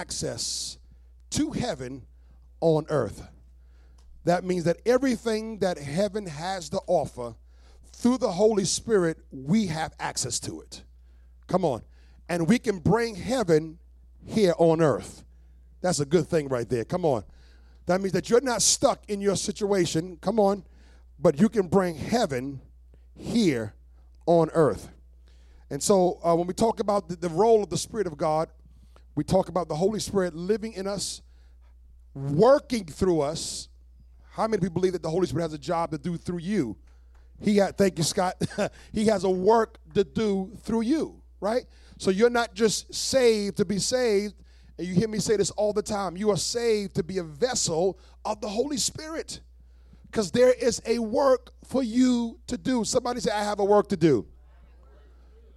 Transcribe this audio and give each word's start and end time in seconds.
access 0.00 0.78
to 1.28 1.50
heaven 1.50 2.02
on 2.60 2.86
earth. 2.88 3.28
That 4.24 4.44
means 4.44 4.64
that 4.64 4.78
everything 4.86 5.58
that 5.58 5.78
heaven 5.78 6.26
has 6.26 6.70
to 6.70 6.80
offer 6.86 7.34
through 7.92 8.18
the 8.18 8.32
Holy 8.32 8.64
Spirit, 8.64 9.18
we 9.30 9.66
have 9.66 9.92
access 10.00 10.40
to 10.40 10.60
it. 10.62 10.82
Come 11.48 11.64
on. 11.64 11.82
And 12.28 12.48
we 12.48 12.58
can 12.58 12.78
bring 12.78 13.14
heaven 13.14 13.78
here 14.24 14.54
on 14.58 14.80
earth. 14.80 15.22
That's 15.82 16.00
a 16.00 16.06
good 16.06 16.26
thing 16.26 16.48
right 16.48 16.68
there. 16.68 16.84
Come 16.84 17.04
on. 17.04 17.24
That 17.86 18.00
means 18.00 18.12
that 18.12 18.30
you're 18.30 18.40
not 18.40 18.62
stuck 18.62 19.02
in 19.08 19.20
your 19.20 19.36
situation. 19.36 20.16
Come 20.20 20.38
on. 20.38 20.64
But 21.18 21.38
you 21.38 21.50
can 21.50 21.66
bring 21.68 21.94
heaven 21.94 22.60
here 23.16 23.74
on 24.24 24.48
earth. 24.54 24.88
And 25.68 25.82
so 25.82 26.18
uh, 26.24 26.34
when 26.34 26.46
we 26.46 26.54
talk 26.54 26.80
about 26.80 27.08
the, 27.08 27.16
the 27.16 27.28
role 27.28 27.62
of 27.62 27.68
the 27.68 27.78
Spirit 27.78 28.06
of 28.06 28.16
God, 28.16 28.48
we 29.14 29.24
talk 29.24 29.48
about 29.48 29.68
the 29.68 29.74
Holy 29.74 30.00
Spirit 30.00 30.34
living 30.34 30.72
in 30.72 30.86
us, 30.86 31.22
working 32.14 32.84
through 32.84 33.20
us. 33.20 33.68
How 34.32 34.46
many 34.46 34.60
people 34.60 34.74
believe 34.74 34.92
that 34.92 35.02
the 35.02 35.10
Holy 35.10 35.26
Spirit 35.26 35.42
has 35.42 35.52
a 35.52 35.58
job 35.58 35.90
to 35.90 35.98
do 35.98 36.16
through 36.16 36.38
you? 36.38 36.76
He 37.40 37.56
had, 37.56 37.76
thank 37.76 37.98
you, 37.98 38.04
Scott. 38.04 38.40
he 38.92 39.06
has 39.06 39.24
a 39.24 39.30
work 39.30 39.78
to 39.94 40.04
do 40.04 40.52
through 40.62 40.82
you, 40.82 41.20
right? 41.40 41.64
So 41.98 42.10
you're 42.10 42.30
not 42.30 42.54
just 42.54 42.94
saved 42.94 43.56
to 43.58 43.64
be 43.64 43.78
saved, 43.78 44.34
and 44.78 44.86
you 44.86 44.94
hear 44.94 45.08
me 45.08 45.18
say 45.18 45.36
this 45.36 45.50
all 45.50 45.72
the 45.72 45.82
time. 45.82 46.16
You 46.16 46.30
are 46.30 46.36
saved 46.36 46.94
to 46.96 47.02
be 47.02 47.18
a 47.18 47.22
vessel 47.22 47.98
of 48.24 48.40
the 48.40 48.48
Holy 48.48 48.76
Spirit. 48.76 49.40
Because 50.10 50.30
there 50.30 50.52
is 50.52 50.82
a 50.86 50.98
work 50.98 51.52
for 51.64 51.82
you 51.82 52.38
to 52.48 52.58
do. 52.58 52.84
Somebody 52.84 53.20
say, 53.20 53.30
I 53.30 53.44
have 53.44 53.60
a 53.60 53.64
work 53.64 53.88
to 53.90 53.96
do. 53.96 54.26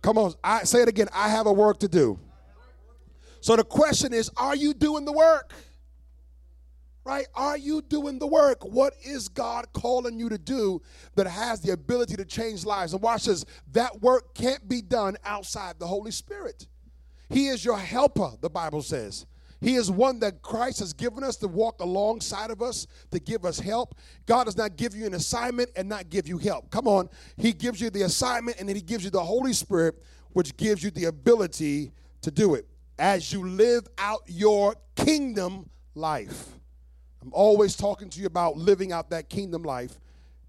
Come 0.01 0.17
on, 0.17 0.33
I 0.43 0.63
say 0.63 0.81
it 0.81 0.89
again. 0.89 1.07
I 1.13 1.29
have 1.29 1.47
a 1.47 1.53
work 1.53 1.79
to 1.79 1.87
do. 1.87 2.19
So 3.43 3.57
the 3.57 3.65
question 3.65 4.13
is, 4.13 4.31
are 4.37 4.55
you 4.55 4.73
doing 4.73 5.03
the 5.03 5.11
work? 5.11 5.53
right? 7.05 7.25
Are 7.35 7.57
you 7.57 7.81
doing 7.81 8.17
the 8.17 8.25
work? 8.25 8.63
What 8.63 8.93
is 9.03 9.27
God 9.27 9.65
calling 9.73 10.17
you 10.17 10.29
to 10.29 10.37
do 10.37 10.81
that 11.15 11.27
has 11.27 11.59
the 11.59 11.73
ability 11.73 12.15
to 12.15 12.23
change 12.23 12.65
lives? 12.65 12.93
And 12.93 13.01
watch 13.01 13.25
this 13.25 13.43
that 13.73 14.01
work 14.01 14.33
can't 14.33 14.65
be 14.69 14.81
done 14.81 15.17
outside 15.25 15.79
the 15.79 15.85
Holy 15.85 16.11
Spirit. 16.11 16.67
He 17.29 17.47
is 17.47 17.65
your 17.65 17.77
helper, 17.77 18.31
the 18.39 18.49
Bible 18.49 18.81
says. 18.81 19.25
He 19.59 19.75
is 19.75 19.91
one 19.91 20.21
that 20.21 20.41
Christ 20.41 20.79
has 20.79 20.93
given 20.93 21.25
us 21.25 21.35
to 21.37 21.49
walk 21.49 21.81
alongside 21.81 22.49
of 22.49 22.61
us, 22.61 22.87
to 23.11 23.19
give 23.19 23.43
us 23.43 23.59
help. 23.59 23.95
God 24.25 24.45
does 24.45 24.55
not 24.55 24.77
give 24.77 24.95
you 24.95 25.05
an 25.05 25.15
assignment 25.15 25.71
and 25.75 25.89
not 25.89 26.09
give 26.09 26.29
you 26.29 26.37
help. 26.37 26.71
Come 26.71 26.87
on. 26.87 27.09
He 27.35 27.51
gives 27.51 27.81
you 27.81 27.89
the 27.89 28.03
assignment 28.03 28.61
and 28.61 28.69
then 28.69 28.77
He 28.77 28.81
gives 28.81 29.03
you 29.03 29.09
the 29.09 29.19
Holy 29.19 29.51
Spirit, 29.51 30.01
which 30.31 30.55
gives 30.55 30.81
you 30.81 30.91
the 30.91 31.03
ability 31.03 31.91
to 32.21 32.31
do 32.31 32.55
it 32.55 32.65
as 32.97 33.31
you 33.31 33.47
live 33.47 33.87
out 33.97 34.21
your 34.27 34.75
kingdom 34.95 35.69
life. 35.95 36.49
I'm 37.21 37.33
always 37.33 37.75
talking 37.75 38.09
to 38.09 38.19
you 38.19 38.27
about 38.27 38.57
living 38.57 38.91
out 38.91 39.09
that 39.11 39.29
kingdom 39.29 39.63
life 39.63 39.99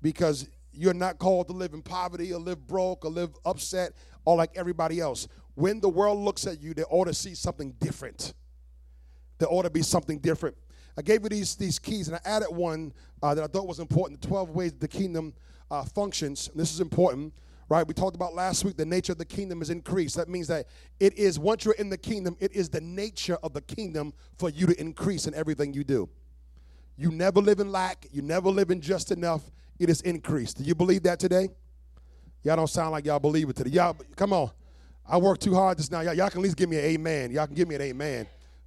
because 0.02 0.48
you're 0.72 0.94
not 0.94 1.18
called 1.18 1.48
to 1.48 1.54
live 1.54 1.72
in 1.72 1.82
poverty 1.82 2.32
or 2.32 2.40
live 2.40 2.66
broke 2.66 3.04
or 3.04 3.10
live 3.10 3.30
upset 3.44 3.92
or 4.24 4.36
like 4.36 4.50
everybody 4.56 5.00
else. 5.00 5.28
When 5.54 5.80
the 5.80 5.88
world 5.88 6.18
looks 6.18 6.46
at 6.46 6.60
you, 6.60 6.74
they 6.74 6.82
ought 6.84 7.04
to 7.04 7.14
see 7.14 7.34
something 7.34 7.74
different. 7.78 8.34
There 9.38 9.48
ought 9.50 9.62
to 9.62 9.70
be 9.70 9.82
something 9.82 10.18
different. 10.18 10.56
I 10.96 11.02
gave 11.02 11.22
you 11.22 11.28
these, 11.28 11.54
these 11.56 11.78
keys 11.78 12.08
and 12.08 12.16
I 12.16 12.20
added 12.24 12.50
one 12.50 12.92
uh, 13.22 13.34
that 13.34 13.42
I 13.42 13.46
thought 13.46 13.66
was 13.66 13.78
important 13.78 14.20
the 14.20 14.28
12 14.28 14.50
ways 14.50 14.72
the 14.72 14.88
kingdom 14.88 15.34
uh, 15.70 15.84
functions. 15.84 16.48
And 16.48 16.60
this 16.60 16.72
is 16.72 16.80
important, 16.80 17.34
right? 17.68 17.86
We 17.86 17.94
talked 17.94 18.16
about 18.16 18.34
last 18.34 18.64
week 18.64 18.76
the 18.76 18.86
nature 18.86 19.12
of 19.12 19.18
the 19.18 19.24
kingdom 19.24 19.62
is 19.62 19.70
increased. 19.70 20.16
That 20.16 20.28
means 20.28 20.48
that 20.48 20.66
it 21.00 21.14
is, 21.18 21.38
once 21.38 21.64
you're 21.64 21.74
in 21.74 21.88
the 21.88 21.98
kingdom, 21.98 22.36
it 22.40 22.52
is 22.52 22.68
the 22.68 22.80
nature 22.80 23.38
of 23.42 23.52
the 23.52 23.62
kingdom 23.62 24.12
for 24.38 24.50
you 24.50 24.66
to 24.66 24.80
increase 24.80 25.26
in 25.26 25.34
everything 25.34 25.72
you 25.72 25.84
do. 25.84 26.08
You 26.96 27.10
never 27.10 27.40
live 27.40 27.60
in 27.60 27.72
lack. 27.72 28.06
You 28.12 28.22
never 28.22 28.50
live 28.50 28.70
in 28.70 28.80
just 28.80 29.10
enough. 29.10 29.42
It 29.78 29.90
is 29.90 30.00
increased. 30.02 30.58
Do 30.58 30.64
you 30.64 30.74
believe 30.74 31.02
that 31.04 31.18
today? 31.18 31.48
Y'all 32.42 32.56
don't 32.56 32.68
sound 32.68 32.92
like 32.92 33.06
y'all 33.06 33.18
believe 33.18 33.48
it 33.48 33.56
today. 33.56 33.70
Y'all, 33.70 33.96
come 34.16 34.32
on. 34.32 34.50
I 35.06 35.16
worked 35.16 35.42
too 35.42 35.54
hard 35.54 35.78
just 35.78 35.90
now. 35.90 36.00
Y'all, 36.00 36.14
y'all 36.14 36.30
can 36.30 36.40
at 36.40 36.44
least 36.44 36.56
give 36.56 36.68
me 36.68 36.78
an 36.78 36.84
amen. 36.84 37.30
Y'all 37.30 37.46
can 37.46 37.54
give 37.54 37.68
me 37.68 37.74
an 37.74 37.82
amen. 37.82 38.26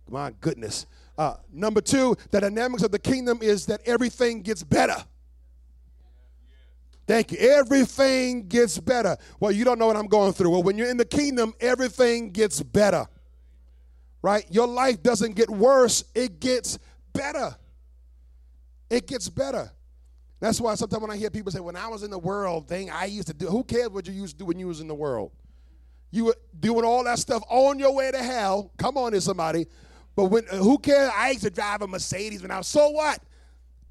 My 0.09 0.31
goodness. 0.41 0.85
Uh, 1.17 1.35
number 1.51 1.81
two, 1.81 2.15
the 2.31 2.39
dynamics 2.41 2.83
of 2.83 2.91
the 2.91 2.99
kingdom 2.99 3.39
is 3.41 3.65
that 3.67 3.81
everything 3.85 4.41
gets 4.41 4.63
better. 4.63 4.97
Thank 7.07 7.31
you. 7.31 7.37
Everything 7.37 8.47
gets 8.47 8.77
better. 8.77 9.15
Well, 9.39 9.51
you 9.51 9.63
don't 9.63 9.79
know 9.79 9.87
what 9.87 9.95
I'm 9.95 10.07
going 10.07 10.33
through. 10.33 10.49
Well, 10.49 10.63
when 10.63 10.77
you're 10.77 10.89
in 10.89 10.97
the 10.97 11.05
kingdom, 11.05 11.53
everything 11.61 12.31
gets 12.31 12.61
better. 12.61 13.07
Right? 14.21 14.45
Your 14.49 14.67
life 14.67 15.01
doesn't 15.01 15.35
get 15.35 15.49
worse, 15.49 16.03
it 16.13 16.39
gets 16.39 16.77
better. 17.13 17.55
It 18.89 19.07
gets 19.07 19.29
better. 19.29 19.71
That's 20.39 20.61
why 20.61 20.75
sometimes 20.75 21.01
when 21.01 21.11
I 21.11 21.17
hear 21.17 21.29
people 21.29 21.51
say, 21.51 21.59
when 21.59 21.75
I 21.75 21.87
was 21.87 22.03
in 22.03 22.11
the 22.11 22.19
world, 22.19 22.67
thing 22.67 22.89
I 22.89 23.05
used 23.05 23.27
to 23.27 23.33
do, 23.33 23.47
who 23.47 23.63
cares 23.63 23.89
what 23.89 24.07
you 24.07 24.13
used 24.13 24.33
to 24.33 24.39
do 24.39 24.45
when 24.45 24.59
you 24.59 24.67
was 24.67 24.81
in 24.81 24.87
the 24.87 24.95
world? 24.95 25.31
You 26.11 26.25
were 26.25 26.35
doing 26.59 26.85
all 26.85 27.03
that 27.05 27.19
stuff 27.19 27.43
on 27.49 27.79
your 27.79 27.93
way 27.93 28.11
to 28.11 28.21
hell. 28.21 28.71
Come 28.77 28.97
on, 28.97 29.13
here, 29.13 29.21
somebody. 29.21 29.65
But 30.15 30.25
when 30.25 30.45
who 30.47 30.77
cares? 30.77 31.11
I 31.15 31.31
used 31.31 31.43
to 31.43 31.49
drive 31.49 31.81
a 31.81 31.87
Mercedes 31.87 32.41
when 32.41 32.51
I 32.51 32.57
was 32.59 32.67
so 32.67 32.89
what? 32.89 33.21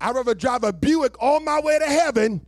I'd 0.00 0.15
rather 0.15 0.34
drive 0.34 0.65
a 0.65 0.72
Buick 0.72 1.21
on 1.22 1.44
my 1.44 1.60
way 1.60 1.78
to 1.78 1.87
heaven, 1.87 2.44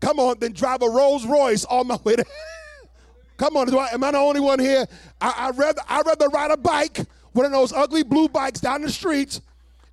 come 0.00 0.18
on, 0.18 0.38
than 0.38 0.52
drive 0.52 0.82
a 0.82 0.88
Rolls 0.88 1.26
Royce 1.26 1.64
on 1.64 1.88
my 1.88 1.96
way 2.04 2.16
to 2.16 2.24
Come 3.38 3.56
on, 3.56 3.72
am 3.72 4.02
I 4.02 4.10
the 4.10 4.18
only 4.18 4.40
one 4.40 4.58
here? 4.58 4.84
I, 5.20 5.50
would 5.50 5.58
rather 5.58 5.80
I'd 5.88 6.04
rather 6.04 6.28
ride 6.28 6.50
a 6.50 6.56
bike, 6.56 6.98
one 7.32 7.46
of 7.46 7.52
those 7.52 7.72
ugly 7.72 8.02
blue 8.02 8.28
bikes 8.28 8.60
down 8.60 8.82
the 8.82 8.90
streets, 8.90 9.40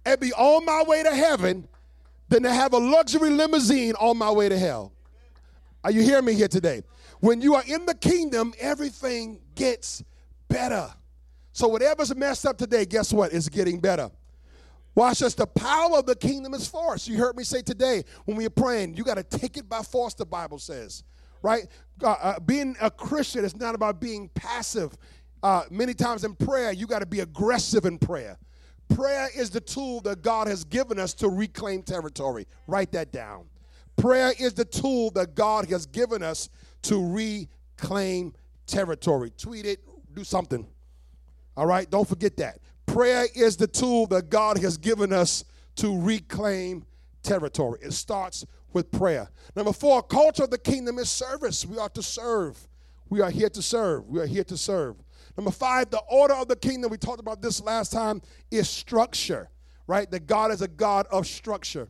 and 0.04 0.20
be 0.20 0.34
on 0.34 0.66
my 0.66 0.84
way 0.88 1.04
to 1.04 1.14
heaven 1.16 1.68
than 2.28 2.42
to 2.42 2.52
have 2.52 2.74
a 2.74 2.78
luxury 2.78 3.30
limousine 3.30 3.94
on 4.00 4.18
my 4.18 4.32
way 4.32 4.50
to 4.50 4.58
hell. 4.58 4.92
Are 5.84 5.92
you 5.92 6.02
hearing 6.02 6.26
me 6.26 6.34
here 6.34 6.48
today? 6.48 6.82
When 7.20 7.40
you 7.40 7.54
are 7.54 7.64
in 7.68 7.86
the 7.86 7.94
kingdom, 7.94 8.54
everything 8.60 9.40
gets 9.54 10.04
better. 10.48 10.92
So 11.54 11.68
whatever's 11.68 12.16
messed 12.16 12.48
up 12.48 12.58
today, 12.58 12.86
guess 12.86 13.14
what? 13.14 13.32
It's 13.32 13.48
getting 13.48 13.80
better. 13.80 14.10
Watch 14.96 15.20
this. 15.20 15.34
The 15.34 15.46
power 15.46 15.98
of 15.98 16.06
the 16.06 16.16
kingdom 16.16 16.54
is 16.54 16.68
force. 16.68 17.08
You 17.08 17.18
heard 17.18 17.36
me 17.36 17.44
say 17.44 17.62
today 17.62 18.04
when 18.24 18.38
we 18.38 18.46
are 18.46 18.50
praying, 18.50 18.96
you 18.96 19.04
got 19.04 19.16
to 19.16 19.24
take 19.24 19.58
it 19.58 19.68
by 19.68 19.82
force, 19.82 20.14
the 20.14 20.26
Bible 20.26 20.58
says. 20.58 21.04
Right? 21.42 21.68
Uh, 22.02 22.16
uh, 22.22 22.40
being 22.40 22.76
a 22.82 22.90
Christian 22.90 23.44
is 23.46 23.56
not 23.56 23.76
about 23.76 24.00
being 24.00 24.30
passive. 24.34 24.98
Uh, 25.44 25.64
many 25.70 25.94
times 25.94 26.24
in 26.24 26.34
prayer, 26.34 26.72
you 26.72 26.88
got 26.88 27.00
to 27.00 27.06
be 27.06 27.20
aggressive 27.20 27.86
in 27.86 28.00
prayer. 28.00 28.38
Prayer 28.96 29.28
is 29.36 29.50
the 29.50 29.60
tool 29.60 30.00
that 30.02 30.22
God 30.22 30.48
has 30.48 30.64
given 30.64 30.98
us 30.98 31.14
to 31.16 31.28
reclaim 31.28 31.84
territory. 31.84 32.48
Write 32.68 32.92
that 32.94 33.12
down. 33.12 33.46
Prayer 33.98 34.32
is 34.40 34.54
the 34.54 34.66
tool 34.66 35.12
that 35.12 35.36
God 35.36 35.70
has 35.70 35.86
given 35.86 36.24
us 36.24 36.50
to 36.84 37.12
reclaim 37.12 38.34
territory. 38.66 39.32
Tweet 39.38 39.66
it, 39.66 39.80
do 40.14 40.24
something. 40.24 40.66
All 41.58 41.66
right, 41.66 41.90
don't 41.90 42.08
forget 42.08 42.38
that. 42.38 42.60
Prayer 42.86 43.28
is 43.36 43.58
the 43.58 43.68
tool 43.68 44.08
that 44.08 44.30
God 44.30 44.58
has 44.60 44.78
given 44.78 45.12
us 45.12 45.44
to 45.76 46.00
reclaim 46.00 46.86
territory. 47.24 47.80
It 47.82 47.94
starts 47.94 48.46
with 48.74 48.92
prayer. 48.92 49.30
Number 49.56 49.74
four, 49.74 50.04
culture 50.04 50.44
of 50.44 50.52
the 50.52 50.58
kingdom 50.58 51.00
is 51.00 51.10
service. 51.10 51.66
We 51.66 51.78
are 51.78 51.90
to 51.90 52.04
serve. 52.04 52.68
We 53.10 53.22
are 53.22 53.30
here 53.30 53.50
to 53.50 53.62
serve. 53.62 54.08
We 54.08 54.20
are 54.20 54.26
here 54.26 54.44
to 54.46 54.58
serve. 54.58 54.96
Number 55.38 55.52
five, 55.52 55.90
the 55.90 56.02
order 56.10 56.34
of 56.34 56.48
the 56.48 56.56
kingdom, 56.56 56.92
we 56.92 56.98
talked 56.98 57.20
about 57.20 57.42
this 57.42 57.62
last 57.62 57.92
time, 57.92 58.22
is 58.52 58.70
structure, 58.70 59.50
right? 59.88 60.10
That 60.12 60.28
God 60.28 60.52
is 60.52 60.62
a 60.62 60.68
God 60.68 61.08
of 61.12 61.28
structure 61.28 61.90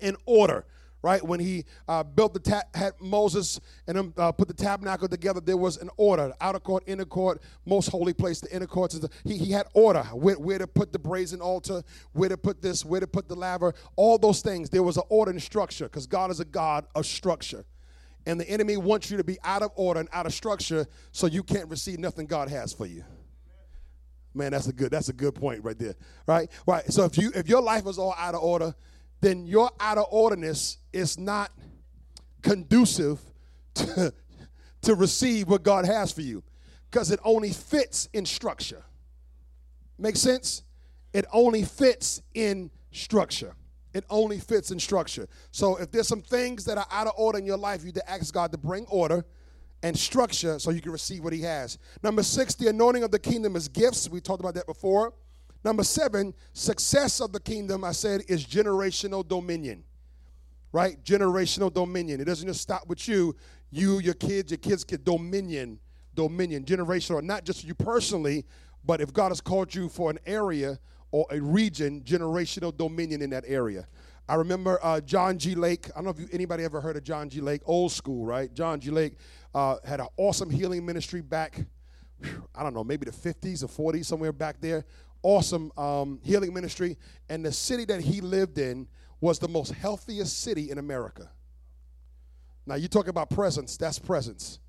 and 0.00 0.16
order, 0.26 0.64
right? 1.06 1.24
When 1.24 1.38
he 1.38 1.64
uh, 1.86 2.02
built 2.02 2.34
the, 2.34 2.40
ta- 2.40 2.64
had 2.74 2.94
Moses 3.00 3.60
and 3.86 3.96
um, 3.96 4.14
uh, 4.16 4.32
put 4.32 4.48
the 4.48 4.54
tabernacle 4.54 5.06
together, 5.06 5.40
there 5.40 5.56
was 5.56 5.76
an 5.76 5.88
order 5.96 6.34
outer 6.40 6.58
court, 6.58 6.82
inner 6.88 7.04
court, 7.04 7.40
most 7.64 7.90
holy 7.90 8.12
place, 8.12 8.40
the 8.40 8.52
inner 8.52 8.66
courts. 8.66 8.98
The, 8.98 9.08
he, 9.22 9.36
he 9.36 9.52
had 9.52 9.68
order 9.72 10.02
where, 10.02 10.34
where 10.34 10.58
to 10.58 10.66
put 10.66 10.92
the 10.92 10.98
brazen 10.98 11.40
altar, 11.40 11.84
where 12.12 12.28
to 12.28 12.36
put 12.36 12.60
this, 12.60 12.84
where 12.84 12.98
to 12.98 13.06
put 13.06 13.28
the 13.28 13.36
laver, 13.36 13.72
all 13.94 14.18
those 14.18 14.42
things. 14.42 14.68
There 14.68 14.82
was 14.82 14.96
an 14.96 15.04
order 15.08 15.30
and 15.30 15.40
structure 15.40 15.84
because 15.84 16.08
God 16.08 16.32
is 16.32 16.40
a 16.40 16.44
God 16.44 16.88
of 16.96 17.06
structure 17.06 17.64
and 18.26 18.40
the 18.40 18.50
enemy 18.50 18.76
wants 18.76 19.08
you 19.08 19.16
to 19.16 19.24
be 19.24 19.38
out 19.44 19.62
of 19.62 19.70
order 19.76 20.00
and 20.00 20.08
out 20.12 20.26
of 20.26 20.34
structure 20.34 20.86
so 21.12 21.28
you 21.28 21.44
can't 21.44 21.70
receive 21.70 22.00
nothing 22.00 22.26
God 22.26 22.48
has 22.48 22.72
for 22.72 22.86
you. 22.86 23.04
Man, 24.34 24.50
that's 24.50 24.66
a 24.66 24.72
good 24.72 24.90
that's 24.90 25.08
a 25.08 25.12
good 25.12 25.36
point 25.36 25.62
right 25.62 25.78
there. 25.78 25.94
Right? 26.26 26.50
Right. 26.66 26.84
So 26.92 27.04
if 27.04 27.16
you 27.16 27.30
if 27.32 27.48
your 27.48 27.62
life 27.62 27.86
is 27.86 27.96
all 27.96 28.14
out 28.18 28.34
of 28.34 28.42
order, 28.42 28.74
then 29.20 29.46
your 29.46 29.70
out 29.80 29.98
of 29.98 30.06
orderness 30.10 30.78
is 30.92 31.18
not 31.18 31.50
conducive 32.42 33.20
to, 33.74 34.12
to 34.82 34.94
receive 34.94 35.48
what 35.48 35.62
God 35.62 35.84
has 35.84 36.12
for 36.12 36.22
you 36.22 36.42
because 36.90 37.10
it 37.10 37.20
only 37.24 37.50
fits 37.50 38.08
in 38.12 38.24
structure. 38.24 38.84
Make 39.98 40.16
sense? 40.16 40.62
It 41.12 41.24
only 41.32 41.64
fits 41.64 42.22
in 42.34 42.70
structure. 42.92 43.54
It 43.94 44.04
only 44.10 44.38
fits 44.38 44.70
in 44.70 44.78
structure. 44.78 45.26
So 45.52 45.76
if 45.76 45.90
there's 45.90 46.06
some 46.06 46.20
things 46.20 46.64
that 46.66 46.76
are 46.76 46.86
out 46.90 47.06
of 47.06 47.14
order 47.16 47.38
in 47.38 47.46
your 47.46 47.56
life, 47.56 47.80
you 47.80 47.86
need 47.86 47.94
to 47.94 48.10
ask 48.10 48.32
God 48.32 48.52
to 48.52 48.58
bring 48.58 48.84
order 48.86 49.24
and 49.82 49.98
structure 49.98 50.58
so 50.58 50.70
you 50.70 50.80
can 50.80 50.92
receive 50.92 51.24
what 51.24 51.32
he 51.32 51.40
has. 51.42 51.78
Number 52.02 52.22
six, 52.22 52.54
the 52.54 52.68
anointing 52.68 53.02
of 53.02 53.10
the 53.10 53.18
kingdom 53.18 53.56
is 53.56 53.68
gifts. 53.68 54.08
We 54.08 54.20
talked 54.20 54.40
about 54.40 54.54
that 54.54 54.66
before. 54.66 55.14
Number 55.66 55.82
seven, 55.82 56.32
success 56.52 57.20
of 57.20 57.32
the 57.32 57.40
kingdom, 57.40 57.82
I 57.82 57.90
said, 57.90 58.22
is 58.28 58.46
generational 58.46 59.26
dominion. 59.26 59.82
Right? 60.70 61.02
Generational 61.02 61.74
dominion. 61.74 62.20
It 62.20 62.26
doesn't 62.26 62.46
just 62.46 62.60
stop 62.60 62.86
with 62.86 63.08
you. 63.08 63.34
You, 63.72 63.98
your 63.98 64.14
kids, 64.14 64.52
your 64.52 64.58
kids 64.58 64.84
get 64.84 65.04
dominion, 65.04 65.80
dominion, 66.14 66.64
generational, 66.64 67.20
not 67.20 67.44
just 67.44 67.64
you 67.64 67.74
personally, 67.74 68.44
but 68.84 69.00
if 69.00 69.12
God 69.12 69.32
has 69.32 69.40
called 69.40 69.74
you 69.74 69.88
for 69.88 70.08
an 70.08 70.20
area 70.24 70.78
or 71.10 71.26
a 71.32 71.40
region, 71.40 72.00
generational 72.02 72.74
dominion 72.76 73.20
in 73.20 73.30
that 73.30 73.42
area. 73.48 73.88
I 74.28 74.36
remember 74.36 74.78
uh, 74.84 75.00
John 75.00 75.36
G. 75.36 75.56
Lake. 75.56 75.90
I 75.90 75.94
don't 75.96 76.04
know 76.04 76.10
if 76.10 76.20
you, 76.20 76.28
anybody 76.30 76.62
ever 76.62 76.80
heard 76.80 76.96
of 76.96 77.02
John 77.02 77.28
G. 77.28 77.40
Lake, 77.40 77.62
old 77.66 77.90
school, 77.90 78.24
right? 78.24 78.54
John 78.54 78.78
G. 78.78 78.92
Lake 78.92 79.14
uh, 79.52 79.78
had 79.84 79.98
an 79.98 80.06
awesome 80.16 80.48
healing 80.48 80.86
ministry 80.86 81.22
back, 81.22 81.58
I 82.54 82.62
don't 82.62 82.72
know, 82.72 82.84
maybe 82.84 83.04
the 83.04 83.10
50s 83.10 83.64
or 83.64 83.92
40s, 83.92 84.04
somewhere 84.04 84.32
back 84.32 84.60
there. 84.60 84.84
Awesome 85.26 85.72
um, 85.76 86.20
healing 86.22 86.54
ministry. 86.54 86.96
And 87.28 87.44
the 87.44 87.50
city 87.50 87.84
that 87.86 88.00
he 88.00 88.20
lived 88.20 88.58
in 88.58 88.86
was 89.20 89.40
the 89.40 89.48
most 89.48 89.72
healthiest 89.72 90.40
city 90.40 90.70
in 90.70 90.78
America. 90.78 91.28
Now, 92.64 92.76
you 92.76 92.86
talk 92.86 93.08
about 93.08 93.28
presence, 93.30 93.76
that's 93.76 93.98
presence. 93.98 94.60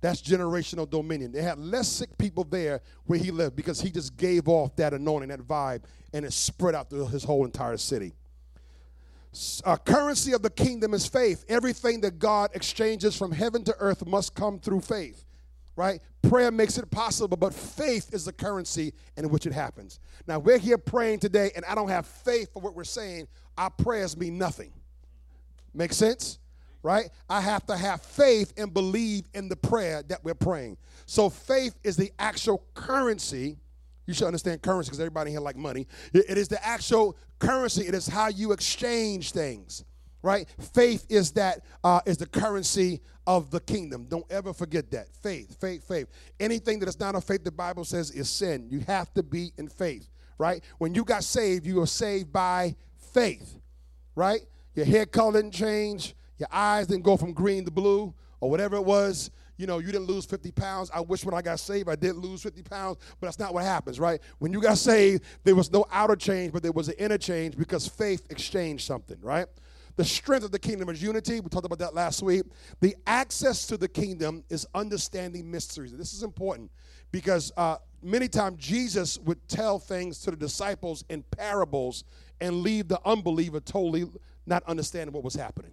That's 0.00 0.22
generational 0.22 0.88
dominion. 0.88 1.32
They 1.32 1.42
had 1.42 1.58
less 1.58 1.88
sick 1.88 2.16
people 2.18 2.44
there 2.44 2.82
where 3.06 3.18
he 3.18 3.32
lived 3.32 3.56
because 3.56 3.80
he 3.80 3.90
just 3.90 4.16
gave 4.16 4.46
off 4.46 4.76
that 4.76 4.94
anointing, 4.94 5.30
that 5.30 5.40
vibe, 5.40 5.82
and 6.12 6.24
it 6.24 6.32
spread 6.32 6.76
out 6.76 6.88
through 6.88 7.08
his 7.08 7.24
whole 7.24 7.44
entire 7.44 7.76
city. 7.76 8.14
A 9.64 9.76
currency 9.76 10.34
of 10.34 10.42
the 10.42 10.50
kingdom 10.50 10.94
is 10.94 11.04
faith. 11.08 11.44
Everything 11.48 12.00
that 12.02 12.20
God 12.20 12.50
exchanges 12.54 13.16
from 13.16 13.32
heaven 13.32 13.64
to 13.64 13.74
earth 13.80 14.06
must 14.06 14.36
come 14.36 14.60
through 14.60 14.82
faith, 14.82 15.24
right? 15.76 16.00
Prayer 16.22 16.50
makes 16.50 16.78
it 16.78 16.90
possible, 16.90 17.36
but 17.36 17.54
faith 17.54 18.12
is 18.12 18.24
the 18.24 18.32
currency 18.32 18.94
in 19.16 19.28
which 19.28 19.46
it 19.46 19.52
happens. 19.52 20.00
Now, 20.26 20.38
we're 20.38 20.58
here 20.58 20.78
praying 20.78 21.20
today, 21.20 21.52
and 21.54 21.64
I 21.66 21.74
don't 21.74 21.88
have 21.88 22.06
faith 22.06 22.52
for 22.52 22.60
what 22.60 22.74
we're 22.74 22.84
saying. 22.84 23.28
Our 23.56 23.70
prayers 23.70 24.16
mean 24.16 24.38
nothing. 24.38 24.72
Make 25.74 25.92
sense? 25.92 26.38
right? 26.86 27.10
I 27.28 27.40
have 27.40 27.66
to 27.66 27.76
have 27.76 28.00
faith 28.00 28.52
and 28.56 28.72
believe 28.72 29.24
in 29.34 29.48
the 29.48 29.56
prayer 29.56 30.04
that 30.04 30.22
we're 30.22 30.34
praying. 30.34 30.76
So 31.04 31.28
faith 31.28 31.74
is 31.82 31.96
the 31.96 32.12
actual 32.16 32.64
currency. 32.74 33.58
You 34.06 34.14
should 34.14 34.28
understand 34.28 34.62
currency 34.62 34.90
because 34.90 35.00
everybody 35.00 35.32
here 35.32 35.40
like 35.40 35.56
money. 35.56 35.88
It 36.14 36.38
is 36.38 36.46
the 36.46 36.64
actual 36.64 37.16
currency. 37.40 37.88
It 37.88 37.94
is 37.96 38.06
how 38.06 38.28
you 38.28 38.52
exchange 38.52 39.32
things, 39.32 39.84
right? 40.26 40.46
Faith 40.74 41.06
is 41.08 41.32
that 41.32 41.64
uh, 41.82 42.00
is 42.04 42.18
the 42.18 42.26
currency 42.26 43.00
of 43.26 43.50
the 43.50 43.60
kingdom. 43.60 44.06
Don't 44.08 44.30
ever 44.30 44.52
forget 44.52 44.90
that. 44.90 45.08
Faith, 45.22 45.58
faith, 45.60 45.86
faith. 45.86 46.08
Anything 46.38 46.78
that 46.80 46.88
is 46.88 47.00
not 47.00 47.14
of 47.14 47.24
faith, 47.24 47.44
the 47.44 47.50
Bible 47.50 47.84
says, 47.84 48.10
is 48.10 48.28
sin. 48.28 48.66
You 48.70 48.80
have 48.80 49.12
to 49.14 49.22
be 49.22 49.52
in 49.56 49.68
faith, 49.68 50.10
right? 50.38 50.62
When 50.78 50.94
you 50.94 51.04
got 51.04 51.24
saved, 51.24 51.66
you 51.66 51.76
were 51.76 51.86
saved 51.86 52.32
by 52.32 52.76
faith, 53.14 53.58
right? 54.14 54.40
Your 54.74 54.84
hair 54.84 55.06
color 55.06 55.40
didn't 55.40 55.54
change 55.54 56.14
your 56.38 56.48
eyes 56.52 56.86
didn't 56.86 57.04
go 57.04 57.16
from 57.16 57.32
green 57.32 57.64
to 57.64 57.70
blue 57.70 58.14
or 58.40 58.50
whatever 58.50 58.76
it 58.76 58.84
was. 58.84 59.30
You 59.56 59.66
know, 59.66 59.78
you 59.78 59.86
didn't 59.86 60.06
lose 60.06 60.26
50 60.26 60.52
pounds. 60.52 60.90
I 60.92 61.00
wish 61.00 61.24
when 61.24 61.34
I 61.34 61.40
got 61.40 61.58
saved 61.58 61.88
I 61.88 61.96
did 61.96 62.14
lose 62.14 62.42
50 62.42 62.62
pounds, 62.62 62.98
but 63.18 63.26
that's 63.26 63.38
not 63.38 63.54
what 63.54 63.64
happens, 63.64 63.98
right? 63.98 64.20
When 64.38 64.52
you 64.52 64.60
got 64.60 64.76
saved, 64.76 65.24
there 65.44 65.54
was 65.54 65.72
no 65.72 65.86
outer 65.90 66.16
change, 66.16 66.52
but 66.52 66.62
there 66.62 66.72
was 66.72 66.88
an 66.88 66.94
inner 66.98 67.16
change 67.16 67.56
because 67.56 67.88
faith 67.88 68.26
exchanged 68.28 68.84
something, 68.84 69.16
right? 69.22 69.46
The 69.96 70.04
strength 70.04 70.44
of 70.44 70.52
the 70.52 70.58
kingdom 70.58 70.90
is 70.90 71.02
unity. 71.02 71.40
We 71.40 71.48
talked 71.48 71.64
about 71.64 71.78
that 71.78 71.94
last 71.94 72.22
week. 72.22 72.42
The 72.80 72.94
access 73.06 73.66
to 73.68 73.78
the 73.78 73.88
kingdom 73.88 74.44
is 74.50 74.66
understanding 74.74 75.50
mysteries. 75.50 75.92
This 75.96 76.12
is 76.12 76.22
important 76.22 76.70
because 77.12 77.50
uh, 77.56 77.76
many 78.02 78.28
times 78.28 78.58
Jesus 78.58 79.18
would 79.20 79.46
tell 79.48 79.78
things 79.78 80.20
to 80.20 80.30
the 80.30 80.36
disciples 80.36 81.04
in 81.08 81.22
parables 81.22 82.04
and 82.40 82.60
leave 82.60 82.88
the 82.88 83.00
unbeliever 83.06 83.60
totally 83.60 84.04
not 84.46 84.62
understanding 84.64 85.14
what 85.14 85.24
was 85.24 85.34
happening. 85.34 85.72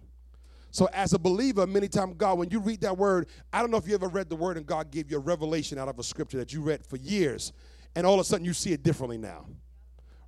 So, 0.70 0.88
as 0.92 1.12
a 1.12 1.18
believer, 1.18 1.68
many 1.68 1.86
times, 1.86 2.14
God, 2.16 2.36
when 2.38 2.50
you 2.50 2.58
read 2.58 2.80
that 2.80 2.98
word, 2.98 3.28
I 3.52 3.60
don't 3.60 3.70
know 3.70 3.76
if 3.76 3.86
you 3.86 3.94
ever 3.94 4.08
read 4.08 4.28
the 4.28 4.34
word 4.34 4.56
and 4.56 4.66
God 4.66 4.90
gave 4.90 5.08
you 5.08 5.18
a 5.18 5.20
revelation 5.20 5.78
out 5.78 5.86
of 5.86 6.00
a 6.00 6.02
scripture 6.02 6.38
that 6.38 6.52
you 6.52 6.62
read 6.62 6.84
for 6.84 6.96
years, 6.96 7.52
and 7.94 8.04
all 8.04 8.14
of 8.14 8.20
a 8.20 8.24
sudden 8.24 8.44
you 8.44 8.54
see 8.54 8.72
it 8.72 8.82
differently 8.82 9.16
now. 9.16 9.46